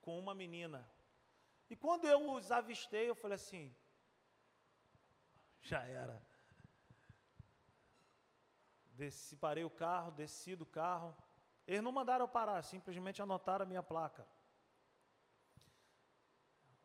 [0.02, 0.86] com uma menina.
[1.70, 3.74] E quando eu os avistei, eu falei assim,
[5.62, 6.20] já era.
[8.92, 11.16] Desci, parei o carro, desci do carro.
[11.66, 14.26] Eles não mandaram eu parar, simplesmente anotaram a minha placa.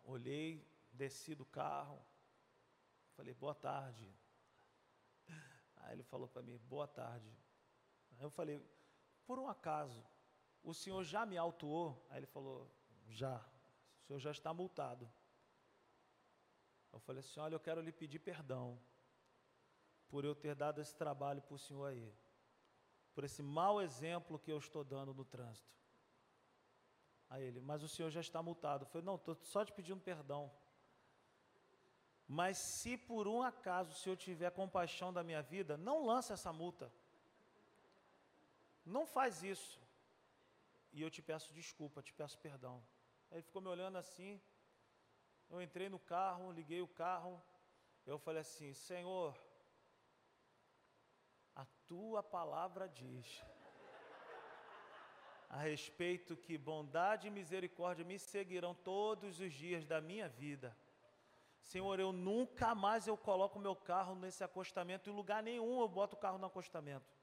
[0.04, 0.64] Olhei,
[0.94, 2.00] desci do carro.
[3.16, 4.08] Falei, boa tarde.
[5.78, 7.36] Aí ele falou para mim, boa tarde.
[8.18, 8.64] Aí eu falei,
[9.26, 10.06] por um acaso,
[10.64, 12.06] o senhor já me autuou?
[12.10, 12.72] Aí ele falou,
[13.08, 13.44] já.
[14.06, 15.12] O senhor já está multado.
[16.94, 18.80] Eu falei assim, olha, eu quero lhe pedir perdão
[20.08, 22.14] por eu ter dado esse trabalho para o senhor aí,
[23.16, 25.74] por esse mau exemplo que eu estou dando no trânsito.
[27.30, 28.84] Aí ele, mas o senhor já está multado.
[28.84, 30.52] Eu falei, não, estou só te pedindo perdão.
[32.28, 36.54] Mas se por um acaso o senhor tiver compaixão da minha vida, não lança essa
[36.54, 36.94] multa.
[38.86, 39.82] Não faz isso.
[40.94, 42.84] E eu te peço desculpa, te peço perdão.
[43.32, 44.42] Aí ficou me olhando assim.
[45.50, 47.42] Eu entrei no carro, liguei o carro.
[48.06, 49.38] Eu falei assim: Senhor,
[51.56, 53.44] a tua palavra diz
[55.50, 60.76] a respeito que bondade e misericórdia me seguirão todos os dias da minha vida.
[61.62, 66.16] Senhor, eu nunca mais eu coloco meu carro nesse acostamento, em lugar nenhum eu boto
[66.16, 67.16] o carro no acostamento.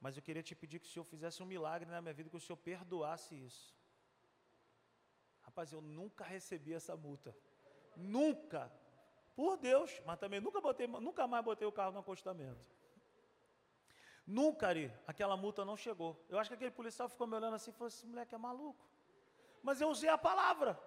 [0.00, 2.36] Mas eu queria te pedir que o Senhor fizesse um milagre na minha vida, que
[2.36, 3.74] o Senhor perdoasse isso.
[5.50, 7.36] Rapaz, eu nunca recebi essa multa.
[7.96, 8.72] Nunca.
[9.34, 12.64] Por Deus, mas também nunca, botei, nunca mais botei o carro no acostamento.
[14.24, 16.24] Nunca, Ari, aquela multa não chegou.
[16.28, 18.88] Eu acho que aquele policial ficou me olhando assim e falou: esse moleque é maluco.
[19.60, 20.80] Mas eu usei a palavra.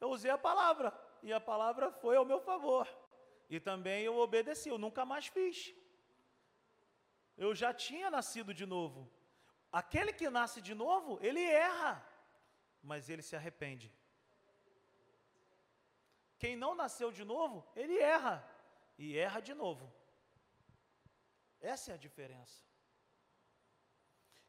[0.00, 0.90] Eu usei a palavra.
[1.22, 2.88] E a palavra foi ao meu favor.
[3.50, 5.74] E também eu obedeci, eu nunca mais fiz.
[7.36, 9.10] Eu já tinha nascido de novo.
[9.70, 12.02] Aquele que nasce de novo, ele erra,
[12.82, 13.92] mas ele se arrepende.
[16.38, 18.36] Quem não nasceu de novo, ele erra
[18.98, 19.92] e erra de novo.
[21.60, 22.60] Essa é a diferença.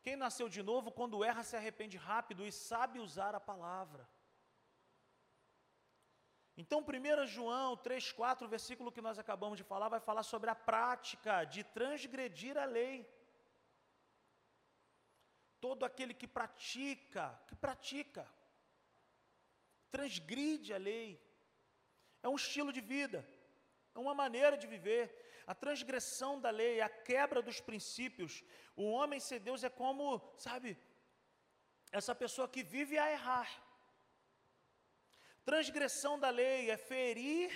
[0.02, 4.10] Quem nasceu de novo, quando erra, se arrepende rápido e sabe usar a palavra.
[6.58, 11.46] Então, 1 João 3,4, versículo que nós acabamos de falar, vai falar sobre a prática
[11.46, 13.08] de transgredir a lei.
[15.66, 18.24] Todo aquele que pratica, que pratica,
[19.96, 21.10] transgride a lei,
[22.22, 23.20] é um estilo de vida,
[23.96, 25.04] é uma maneira de viver
[25.48, 28.44] a transgressão da lei, a quebra dos princípios.
[28.76, 30.06] O homem ser Deus é como,
[30.38, 30.78] sabe,
[31.92, 33.50] essa pessoa que vive a errar.
[35.46, 37.50] Transgressão da lei é ferir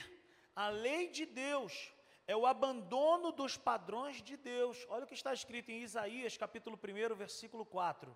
[0.55, 1.93] a lei de Deus,
[2.28, 4.86] é o abandono dos padrões de Deus.
[4.89, 8.15] Olha o que está escrito em Isaías, capítulo 1, versículo 4.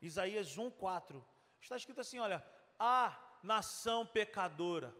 [0.00, 1.24] Isaías 1, 4.
[1.60, 2.42] Está escrito assim: olha,
[2.78, 4.94] a nação pecadora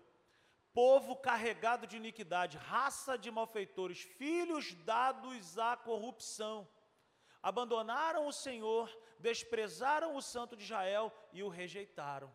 [0.78, 6.68] povo carregado de iniquidade, raça de malfeitores, filhos dados à corrupção.
[7.42, 8.88] Abandonaram o Senhor,
[9.18, 12.32] desprezaram o Santo de Israel e o rejeitaram.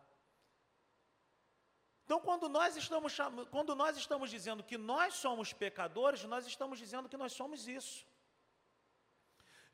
[2.04, 3.16] Então, quando nós estamos,
[3.50, 8.06] quando nós estamos dizendo que nós somos pecadores, nós estamos dizendo que nós somos isso.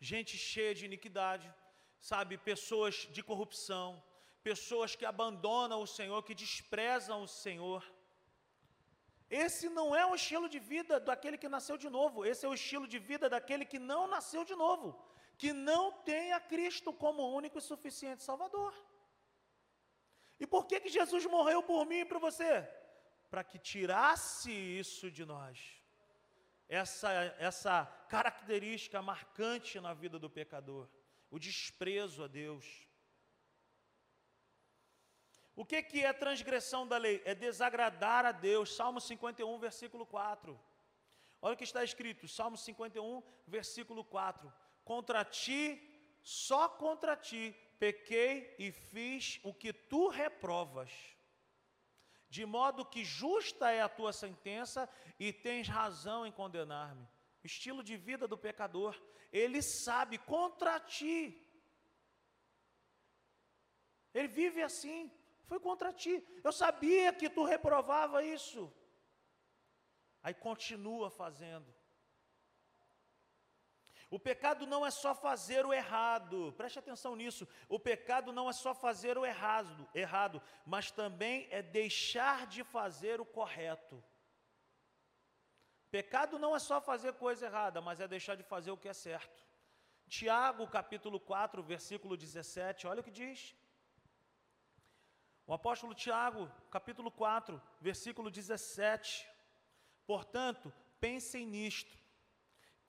[0.01, 1.53] Gente cheia de iniquidade,
[1.99, 4.03] sabe, pessoas de corrupção,
[4.43, 7.83] pessoas que abandonam o Senhor, que desprezam o Senhor.
[9.29, 12.55] Esse não é o estilo de vida daquele que nasceu de novo, esse é o
[12.55, 14.89] estilo de vida daquele que não nasceu de novo,
[15.37, 18.73] que não tem a Cristo como único e suficiente Salvador.
[20.41, 22.67] E por que, que Jesus morreu por mim e por você?
[23.31, 25.59] Para que tirasse isso de nós,
[26.67, 30.89] essa, essa característica marcante na vida do pecador,
[31.31, 32.89] o desprezo a Deus.
[35.55, 37.21] O que, que é transgressão da lei?
[37.27, 38.75] É desagradar a Deus.
[38.75, 40.59] Salmo 51, versículo 4.
[41.43, 44.53] Olha o que está escrito, Salmo 51, versículo 4.
[44.85, 45.63] Contra ti,
[46.23, 50.93] só contra ti, pequei e fiz o que tu reprovas.
[52.29, 57.09] De modo que justa é a tua sentença e tens razão em condenar-me.
[57.43, 58.95] Estilo de vida do pecador,
[59.33, 61.19] ele sabe contra ti.
[64.13, 65.11] Ele vive assim,
[65.47, 66.23] foi contra ti.
[66.45, 68.73] Eu sabia que tu reprovava isso.
[70.23, 71.80] Aí continua fazendo.
[74.11, 77.47] O pecado não é só fazer o errado, preste atenção nisso.
[77.69, 83.21] O pecado não é só fazer o errado, errado, mas também é deixar de fazer
[83.21, 84.03] o correto.
[85.93, 88.93] Pecado não é só fazer coisa errada, mas é deixar de fazer o que é
[88.93, 89.47] certo.
[90.09, 93.55] Tiago, capítulo 4, versículo 17, olha o que diz.
[95.47, 99.29] O apóstolo Tiago, capítulo 4, versículo 17.
[100.05, 102.00] Portanto, pensem nisto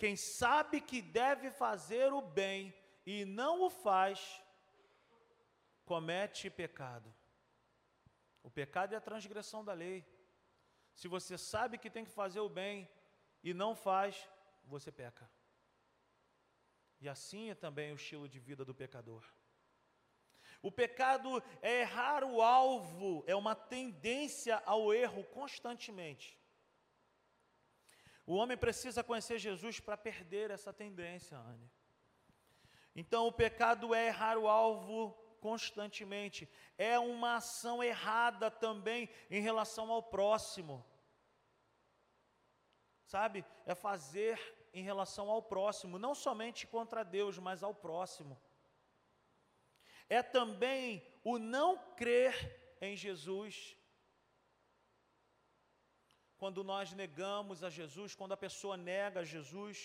[0.01, 2.73] quem sabe que deve fazer o bem
[3.05, 4.41] e não o faz,
[5.85, 7.13] comete pecado.
[8.41, 10.03] O pecado é a transgressão da lei.
[10.95, 12.89] Se você sabe que tem que fazer o bem
[13.43, 14.27] e não faz,
[14.63, 15.29] você peca.
[16.99, 19.23] E assim é também o estilo de vida do pecador.
[20.63, 26.40] O pecado é errar o alvo, é uma tendência ao erro constantemente.
[28.25, 31.69] O homem precisa conhecer Jesus para perder essa tendência, Anne.
[32.95, 36.47] Então, o pecado é errar o alvo constantemente,
[36.77, 40.85] é uma ação errada também em relação ao próximo.
[43.05, 43.43] Sabe?
[43.65, 44.39] É fazer
[44.73, 48.39] em relação ao próximo, não somente contra Deus, mas ao próximo.
[50.07, 53.75] É também o não crer em Jesus
[56.41, 59.77] quando nós negamos a Jesus, quando a pessoa nega Jesus,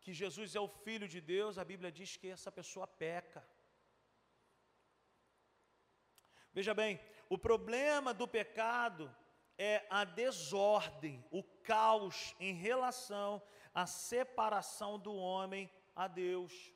[0.00, 3.44] que Jesus é o Filho de Deus, a Bíblia diz que essa pessoa peca.
[6.52, 9.12] Veja bem, o problema do pecado
[9.58, 13.42] é a desordem, o caos em relação
[13.74, 16.72] à separação do homem a Deus.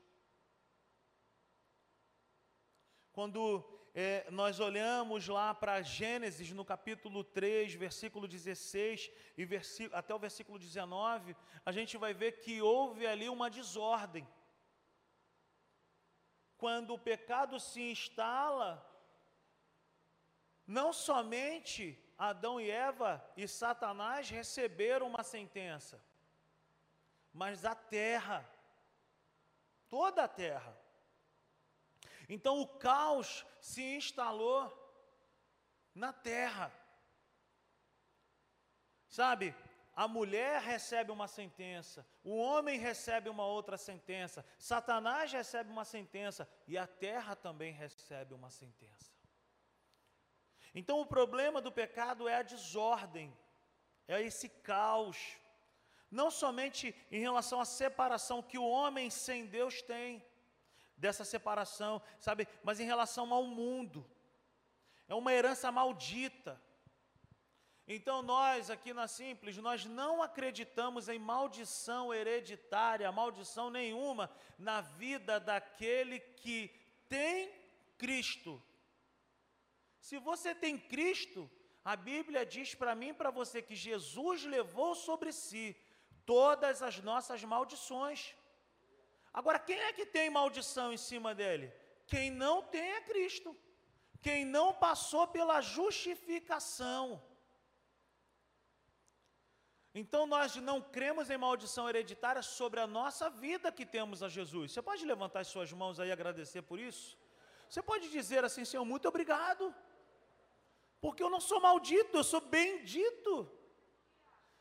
[3.13, 9.43] Quando é, nós olhamos lá para Gênesis no capítulo 3, versículo 16 e
[9.93, 11.35] até o versículo 19,
[11.67, 14.25] a gente vai ver que houve ali uma desordem.
[16.57, 18.71] Quando o pecado se instala,
[20.65, 26.01] não somente Adão e Eva e Satanás receberam uma sentença,
[27.33, 28.49] mas a terra,
[29.89, 30.88] toda a terra.
[32.29, 34.71] Então o caos se instalou
[35.95, 36.73] na terra.
[39.09, 39.55] Sabe,
[39.95, 46.49] a mulher recebe uma sentença, o homem recebe uma outra sentença, Satanás recebe uma sentença
[46.69, 49.11] e a terra também recebe uma sentença.
[50.73, 53.37] Então o problema do pecado é a desordem,
[54.07, 55.37] é esse caos,
[56.11, 60.25] não somente em relação à separação que o homem sem Deus tem,
[60.99, 62.47] dessa separação, sabe?
[62.63, 64.05] Mas em relação ao mundo,
[65.09, 66.61] é uma herança maldita.
[67.87, 75.41] Então nós aqui na Simples, nós não acreditamos em maldição hereditária, maldição nenhuma na vida
[75.41, 76.71] daquele que
[77.09, 77.51] tem
[77.97, 78.63] Cristo.
[79.99, 81.51] Se você tem Cristo,
[81.83, 85.75] a Bíblia diz para mim e para você que Jesus levou sobre si
[86.27, 88.35] todas as nossas maldições.
[89.41, 91.67] Agora, quem é que tem maldição em cima dele?
[92.13, 93.51] Quem não tem é Cristo.
[94.27, 97.23] Quem não passou pela justificação.
[100.01, 104.73] Então nós não cremos em maldição hereditária sobre a nossa vida que temos a Jesus.
[104.73, 107.17] Você pode levantar as suas mãos aí e agradecer por isso?
[107.69, 109.73] Você pode dizer assim, Senhor, muito obrigado.
[111.01, 113.33] Porque eu não sou maldito, eu sou bendito.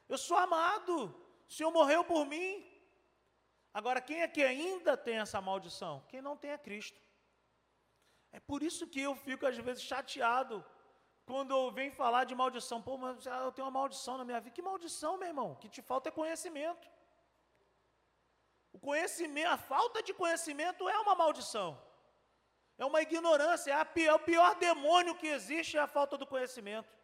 [0.08, 0.96] Eu sou amado.
[1.50, 2.77] O Senhor morreu por mim.
[3.80, 6.04] Agora, quem é que ainda tem essa maldição?
[6.10, 7.00] Quem não tem é Cristo.
[8.38, 10.56] É por isso que eu fico às vezes chateado
[11.28, 12.82] quando venho falar de maldição.
[12.82, 14.56] Pô, mas eu tenho uma maldição na minha vida.
[14.56, 15.52] Que maldição, meu irmão?
[15.52, 16.90] O que te falta é conhecimento.
[18.74, 21.70] O conhecimento, a falta de conhecimento é uma maldição.
[22.80, 26.26] É uma ignorância, é, pior, é o pior demônio que existe é a falta do
[26.26, 26.97] conhecimento.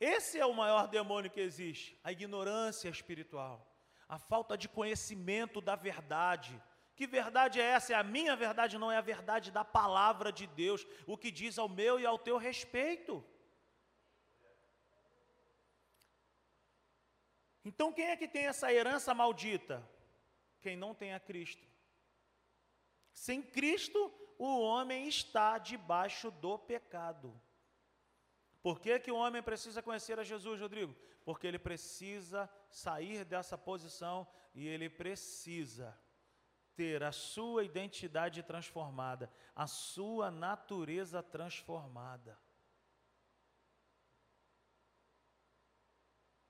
[0.00, 3.70] Esse é o maior demônio que existe, a ignorância espiritual,
[4.08, 6.60] a falta de conhecimento da verdade
[7.00, 7.94] Que verdade é essa?
[7.94, 11.58] É a minha verdade, não é a verdade da palavra de Deus, o que diz
[11.58, 13.24] ao meu e ao teu respeito.
[17.64, 19.82] Então, quem é que tem essa herança maldita?
[20.60, 21.66] Quem não tem a Cristo.
[23.14, 27.32] Sem Cristo, o homem está debaixo do pecado.
[28.62, 30.94] Por que, que o homem precisa conhecer a Jesus, Rodrigo?
[31.24, 35.98] Porque ele precisa sair dessa posição e ele precisa
[36.76, 42.38] ter a sua identidade transformada, a sua natureza transformada.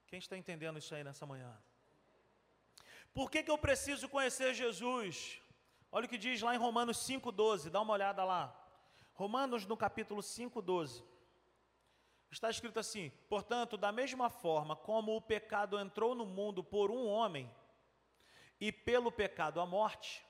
[0.06, 1.56] Quem está entendendo isso aí nessa manhã?
[3.14, 5.40] Por que, que eu preciso conhecer Jesus?
[5.92, 8.56] Olha o que diz lá em Romanos 5,12, dá uma olhada lá.
[9.14, 11.04] Romanos no capítulo 5,12.
[12.30, 17.06] Está escrito assim: portanto, da mesma forma como o pecado entrou no mundo por um
[17.06, 17.50] homem,
[18.60, 20.24] e pelo pecado a morte,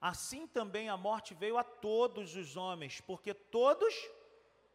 [0.00, 3.94] assim também a morte veio a todos os homens, porque todos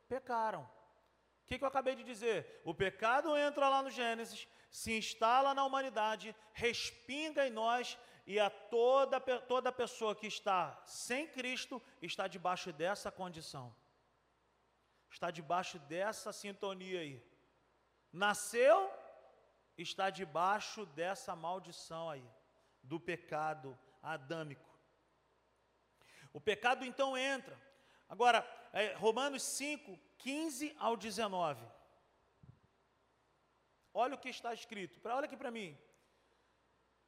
[0.07, 0.63] pecaram.
[0.63, 2.61] O que, que eu acabei de dizer?
[2.63, 8.49] O pecado entra lá no Gênesis, se instala na humanidade, respinga em nós, e a
[8.49, 13.75] toda, toda pessoa que está sem Cristo está debaixo dessa condição
[15.12, 17.22] está debaixo dessa sintonia aí.
[18.12, 18.91] Nasceu,
[19.78, 22.26] está debaixo dessa maldição aí,
[22.82, 24.70] do pecado adâmico.
[26.34, 27.59] O pecado então entra.
[28.07, 31.66] Agora, é, Romanos 5, 15 ao 19.
[33.93, 34.99] Olha o que está escrito.
[35.07, 35.78] Olha aqui para mim.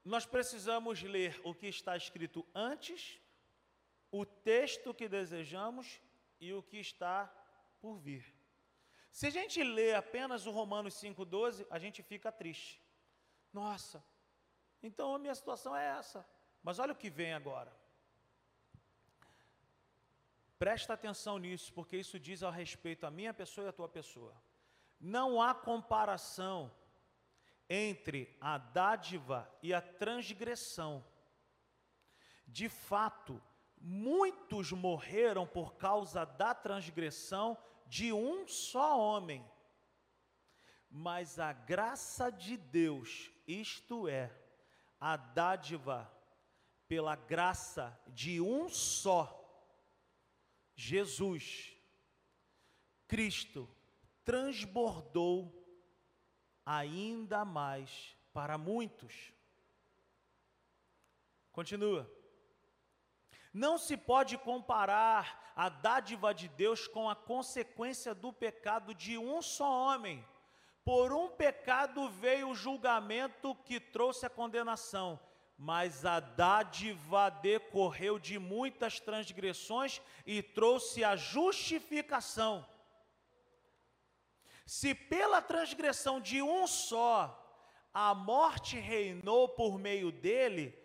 [0.04, 3.18] Nós precisamos ler o que está escrito antes,
[4.12, 6.02] o texto que desejamos
[6.42, 7.34] e o que está
[7.84, 8.26] por vir.
[9.12, 12.82] Se a gente lê apenas o Romanos 5,12, a gente fica triste.
[13.52, 14.02] Nossa,
[14.82, 16.26] então a minha situação é essa.
[16.66, 17.72] Mas olha o que vem agora.
[20.58, 24.34] Presta atenção nisso, porque isso diz ao respeito a minha pessoa e a tua pessoa.
[24.98, 26.74] Não há comparação
[27.70, 31.06] entre a dádiva e a transgressão.
[32.48, 33.42] De fato,
[33.78, 37.58] muitos morreram por causa da transgressão
[37.94, 39.48] de um só homem.
[40.90, 44.36] Mas a graça de Deus, isto é,
[45.00, 46.12] a dádiva
[46.88, 49.40] pela graça de um só,
[50.76, 51.78] Jesus,
[53.08, 53.70] Cristo,
[54.26, 55.54] transbordou
[56.66, 59.32] ainda mais para muitos.
[61.52, 62.12] Continua.
[63.54, 69.42] Não se pode comparar a dádiva de Deus com a consequência do pecado de um
[69.42, 70.26] só homem.
[70.84, 75.20] Por um pecado veio o julgamento que trouxe a condenação,
[75.58, 82.66] mas a dádiva decorreu de muitas transgressões e trouxe a justificação.
[84.66, 87.40] Se pela transgressão de um só
[87.94, 90.76] a morte reinou por meio dele,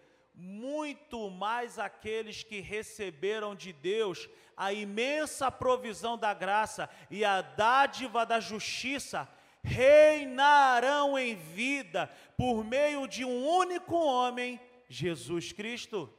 [0.40, 8.24] muito mais aqueles que receberam de Deus a imensa provisão da graça e a dádiva
[8.24, 9.28] da justiça,
[9.64, 16.12] reinarão em vida por meio de um único homem, Jesus Cristo.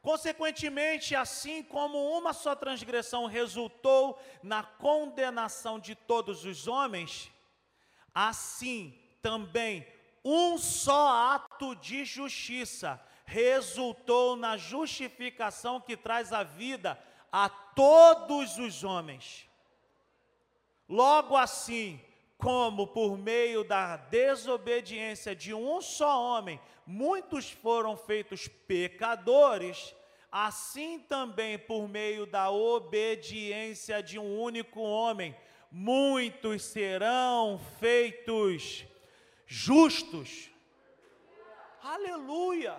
[0.00, 7.30] Consequentemente, assim como uma só transgressão resultou na condenação de todos os homens,
[8.14, 9.86] assim também
[10.30, 16.98] um só ato de justiça resultou na justificação que traz a vida
[17.32, 19.48] a todos os homens.
[20.86, 21.98] Logo assim,
[22.36, 29.94] como por meio da desobediência de um só homem, muitos foram feitos pecadores,
[30.30, 35.34] assim também por meio da obediência de um único homem,
[35.70, 38.86] muitos serão feitos
[39.48, 40.50] justos.
[41.82, 42.76] Aleluia!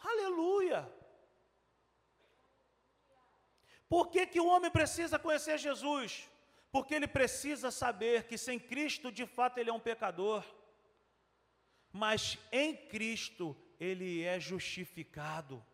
[0.00, 0.92] Aleluia!
[3.88, 6.28] Por que, que o homem precisa conhecer Jesus?
[6.72, 10.44] Porque ele precisa saber que sem Cristo, de fato, ele é um pecador.
[11.92, 15.64] Mas em Cristo, ele é justificado.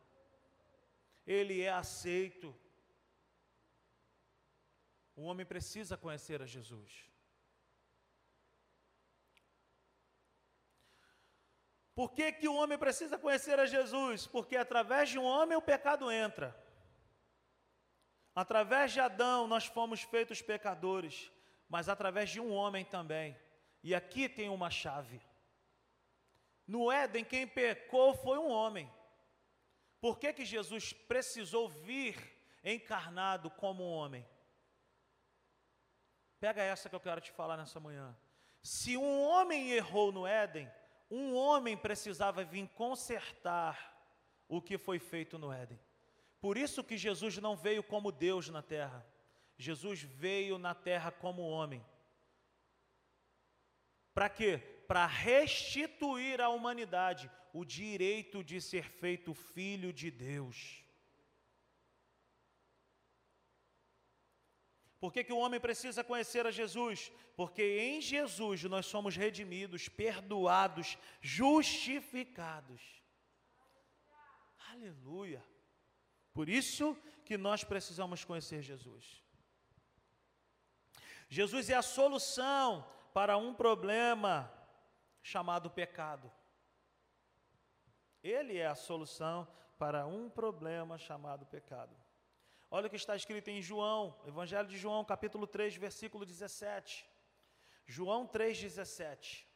[1.26, 2.54] Ele é aceito.
[5.14, 7.06] O homem precisa conhecer a Jesus.
[11.96, 14.26] Por que, que o homem precisa conhecer a Jesus?
[14.26, 16.54] Porque através de um homem o pecado entra.
[18.34, 21.32] Através de Adão nós fomos feitos pecadores,
[21.70, 23.34] mas através de um homem também.
[23.82, 25.22] E aqui tem uma chave.
[26.66, 28.92] No Éden, quem pecou foi um homem.
[29.98, 32.14] Por que, que Jesus precisou vir
[32.62, 34.28] encarnado como um homem?
[36.38, 38.14] Pega essa que eu quero te falar nessa manhã.
[38.62, 40.70] Se um homem errou no Éden,
[41.10, 43.94] um homem precisava vir consertar
[44.48, 45.78] o que foi feito no Éden.
[46.40, 49.06] Por isso que Jesus não veio como Deus na terra.
[49.56, 51.84] Jesus veio na terra como homem.
[54.12, 54.58] Para quê?
[54.86, 60.85] Para restituir à humanidade o direito de ser feito filho de Deus.
[65.06, 67.12] Por que, que o homem precisa conhecer a Jesus?
[67.36, 72.82] Porque em Jesus nós somos redimidos, perdoados, justificados.
[74.68, 75.44] Aleluia.
[76.34, 79.22] Por isso que nós precisamos conhecer Jesus.
[81.28, 82.84] Jesus é a solução
[83.14, 84.52] para um problema
[85.22, 86.32] chamado pecado.
[88.24, 89.46] Ele é a solução
[89.78, 91.94] para um problema chamado pecado.
[92.70, 97.08] Olha o que está escrito em João, Evangelho de João, capítulo 3, versículo 17.
[97.86, 99.46] João 3,17.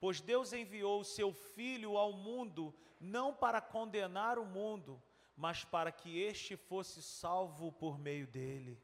[0.00, 5.02] Pois Deus enviou o seu Filho ao mundo, não para condenar o mundo,
[5.36, 8.80] mas para que este fosse salvo por meio dele.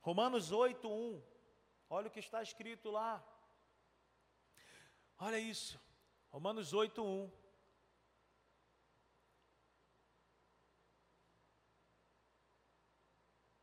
[0.00, 1.22] Romanos 8:1.
[1.88, 3.24] Olha o que está escrito lá.
[5.18, 5.80] Olha isso.
[6.30, 7.30] Romanos 8:1.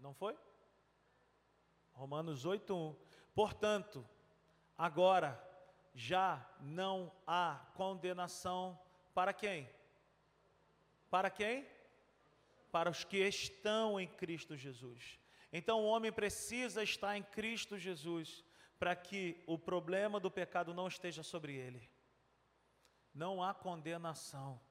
[0.05, 0.37] Não foi?
[1.93, 2.95] Romanos 8:1.
[3.33, 4.07] Portanto,
[4.77, 5.31] agora
[5.95, 8.79] já não há condenação
[9.15, 9.67] para quem?
[11.09, 11.67] Para quem?
[12.71, 15.19] Para os que estão em Cristo Jesus.
[15.51, 18.45] Então o homem precisa estar em Cristo Jesus
[18.77, 21.89] para que o problema do pecado não esteja sobre ele.
[23.11, 24.61] Não há condenação.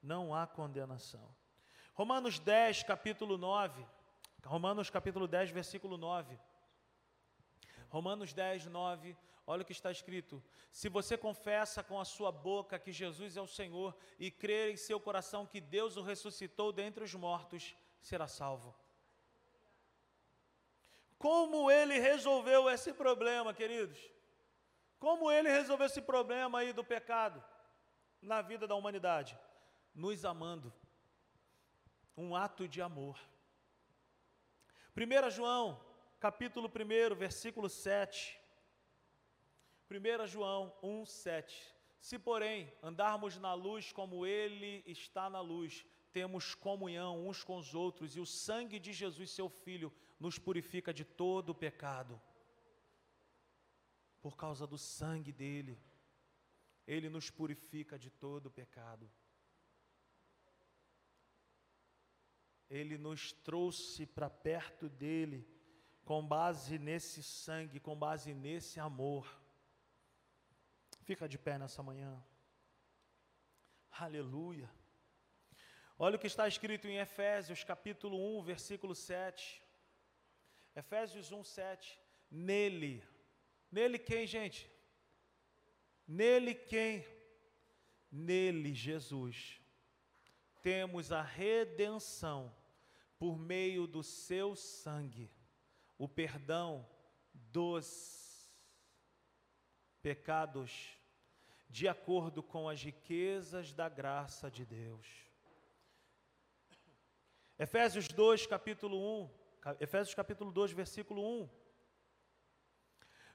[0.00, 1.34] Não há condenação.
[1.96, 3.82] Romanos 10, capítulo 9.
[4.44, 6.38] Romanos capítulo 10, versículo 9.
[7.88, 9.16] Romanos 10, 9.
[9.46, 13.40] Olha o que está escrito: Se você confessa com a sua boca que Jesus é
[13.40, 18.28] o Senhor e crer em seu coração que Deus o ressuscitou dentre os mortos, será
[18.28, 18.76] salvo.
[21.18, 23.98] Como ele resolveu esse problema, queridos?
[24.98, 27.42] Como ele resolveu esse problema aí do pecado
[28.20, 29.38] na vida da humanidade?
[29.94, 30.70] Nos amando
[32.16, 33.18] um ato de amor.
[34.96, 35.80] 1 João,
[36.18, 38.40] capítulo 1, versículo 7.
[39.90, 41.74] 1 João 1, 7.
[42.00, 47.74] Se, porém, andarmos na luz como Ele está na luz, temos comunhão uns com os
[47.74, 52.20] outros, e o sangue de Jesus, seu Filho, nos purifica de todo o pecado.
[54.22, 55.78] Por causa do sangue dele,
[56.86, 59.10] ele nos purifica de todo o pecado.
[62.68, 65.46] Ele nos trouxe para perto dele,
[66.04, 69.26] com base nesse sangue, com base nesse amor.
[71.02, 72.22] Fica de pé nessa manhã.
[73.90, 74.70] Aleluia.
[75.98, 79.62] Olha o que está escrito em Efésios, capítulo 1, versículo 7.
[80.74, 82.00] Efésios 1, 7.
[82.30, 83.02] Nele.
[83.70, 84.70] Nele quem, gente?
[86.06, 87.04] Nele quem?
[88.10, 89.60] Nele, Jesus
[90.66, 92.52] temos a redenção
[93.20, 95.30] por meio do seu sangue,
[95.96, 96.84] o perdão
[97.32, 98.50] dos
[100.02, 100.98] pecados,
[101.70, 105.06] de acordo com as riquezas da graça de Deus.
[107.56, 109.30] Efésios 2, capítulo 1,
[109.78, 111.48] Efésios capítulo 2, versículo 1.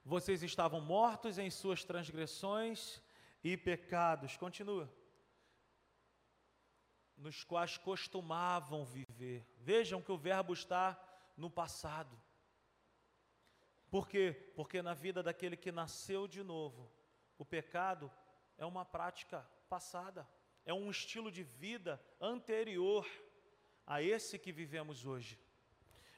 [0.03, 3.01] Vocês estavam mortos em suas transgressões
[3.41, 4.35] e pecados.
[4.35, 4.93] Continua
[7.21, 9.45] nos quais costumavam viver.
[9.59, 10.99] Vejam que o verbo está
[11.37, 12.19] no passado.
[13.89, 14.51] Por quê?
[14.55, 16.91] Porque na vida daquele que nasceu de novo,
[17.37, 18.11] o pecado
[18.57, 20.27] é uma prática passada,
[20.65, 23.07] é um estilo de vida anterior
[23.85, 25.39] a esse que vivemos hoje.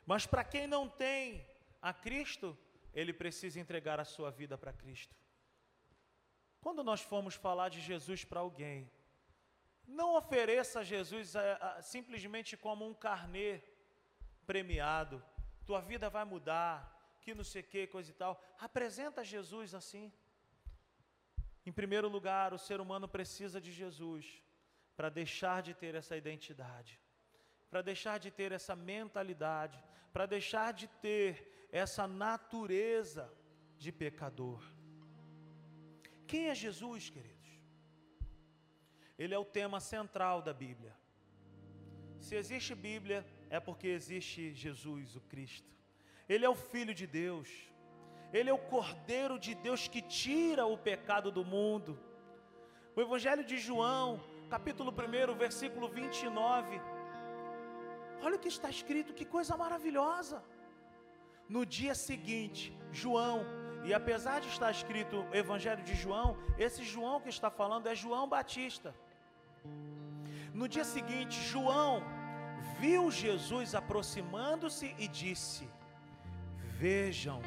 [0.05, 1.45] Mas para quem não tem
[1.81, 2.57] a Cristo,
[2.93, 5.15] ele precisa entregar a sua vida para Cristo.
[6.61, 8.89] Quando nós formos falar de Jesus para alguém,
[9.87, 13.61] não ofereça Jesus a, a, simplesmente como um carnê
[14.45, 15.23] premiado.
[15.65, 18.41] Tua vida vai mudar, que não sei o que, coisa e tal.
[18.59, 20.11] Apresenta Jesus assim.
[21.65, 24.43] Em primeiro lugar, o ser humano precisa de Jesus
[24.95, 26.99] para deixar de ter essa identidade,
[27.69, 29.81] para deixar de ter essa mentalidade,
[30.11, 33.31] para deixar de ter essa natureza
[33.77, 34.61] de pecador.
[36.27, 37.32] Quem é Jesus, queridos?
[39.17, 40.95] Ele é o tema central da Bíblia.
[42.19, 45.69] Se existe Bíblia, é porque existe Jesus, o Cristo.
[46.27, 47.49] Ele é o Filho de Deus.
[48.31, 51.99] Ele é o Cordeiro de Deus que tira o pecado do mundo.
[52.95, 56.81] O Evangelho de João, capítulo 1, versículo 29.
[58.21, 60.43] Olha o que está escrito, que coisa maravilhosa.
[61.47, 63.45] No dia seguinte, João,
[63.83, 68.27] e apesar de estar escrito Evangelho de João, esse João que está falando é João
[68.27, 68.95] Batista.
[70.53, 72.01] No dia seguinte, João
[72.79, 75.69] viu Jesus aproximando-se e disse:
[76.83, 77.41] Vejam,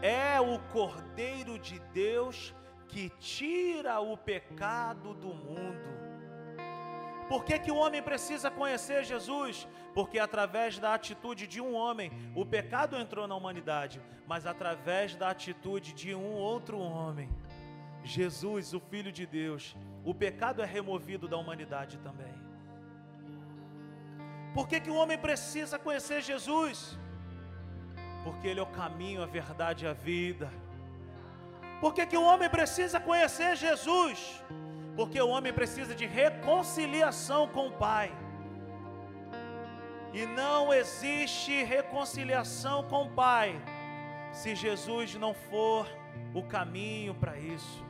[0.00, 2.54] é o Cordeiro de Deus
[2.88, 6.08] que tira o pecado do mundo.
[7.28, 9.68] Por que, que o homem precisa conhecer Jesus?
[9.98, 15.28] Porque através da atitude de um homem, o pecado entrou na humanidade, mas através da
[15.30, 17.28] atitude de um outro homem,
[18.04, 22.32] Jesus, o Filho de Deus, o pecado é removido da humanidade também.
[24.54, 26.96] Por que, que o homem precisa conhecer Jesus?
[28.22, 30.48] Porque Ele é o caminho, a verdade e a vida.
[31.80, 34.44] Por que, que o homem precisa conhecer Jesus?
[34.94, 38.27] Porque o homem precisa de reconciliação com o Pai.
[40.12, 43.60] E não existe reconciliação com o Pai
[44.32, 45.86] se Jesus não for
[46.34, 47.84] o caminho para isso.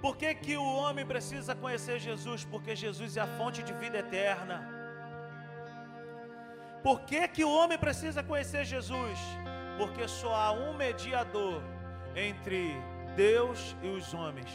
[0.00, 2.44] Por que, que o homem precisa conhecer Jesus?
[2.44, 4.66] Porque Jesus é a fonte de vida eterna.
[6.82, 9.18] Por que, que o homem precisa conhecer Jesus?
[9.76, 11.62] Porque só há um mediador
[12.16, 12.74] entre
[13.14, 14.50] Deus e os homens,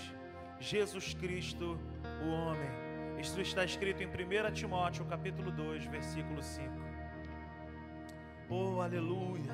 [0.59, 1.79] Jesus Cristo,
[2.23, 2.84] o homem.
[3.19, 6.69] Isso está escrito em 1 Timóteo, capítulo 2, versículo 5.
[8.49, 9.53] Oh, aleluia.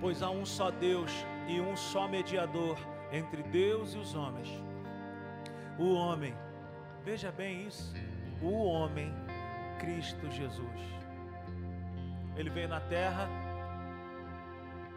[0.00, 1.12] Pois há um só Deus
[1.48, 2.78] e um só mediador
[3.12, 4.48] entre Deus e os homens.
[5.78, 6.34] O homem,
[7.04, 7.94] veja bem isso,
[8.40, 9.12] o homem,
[9.78, 10.80] Cristo Jesus.
[12.36, 13.28] Ele veio na terra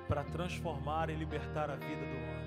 [0.10, 2.39] para transformar e libertar a vida do homem.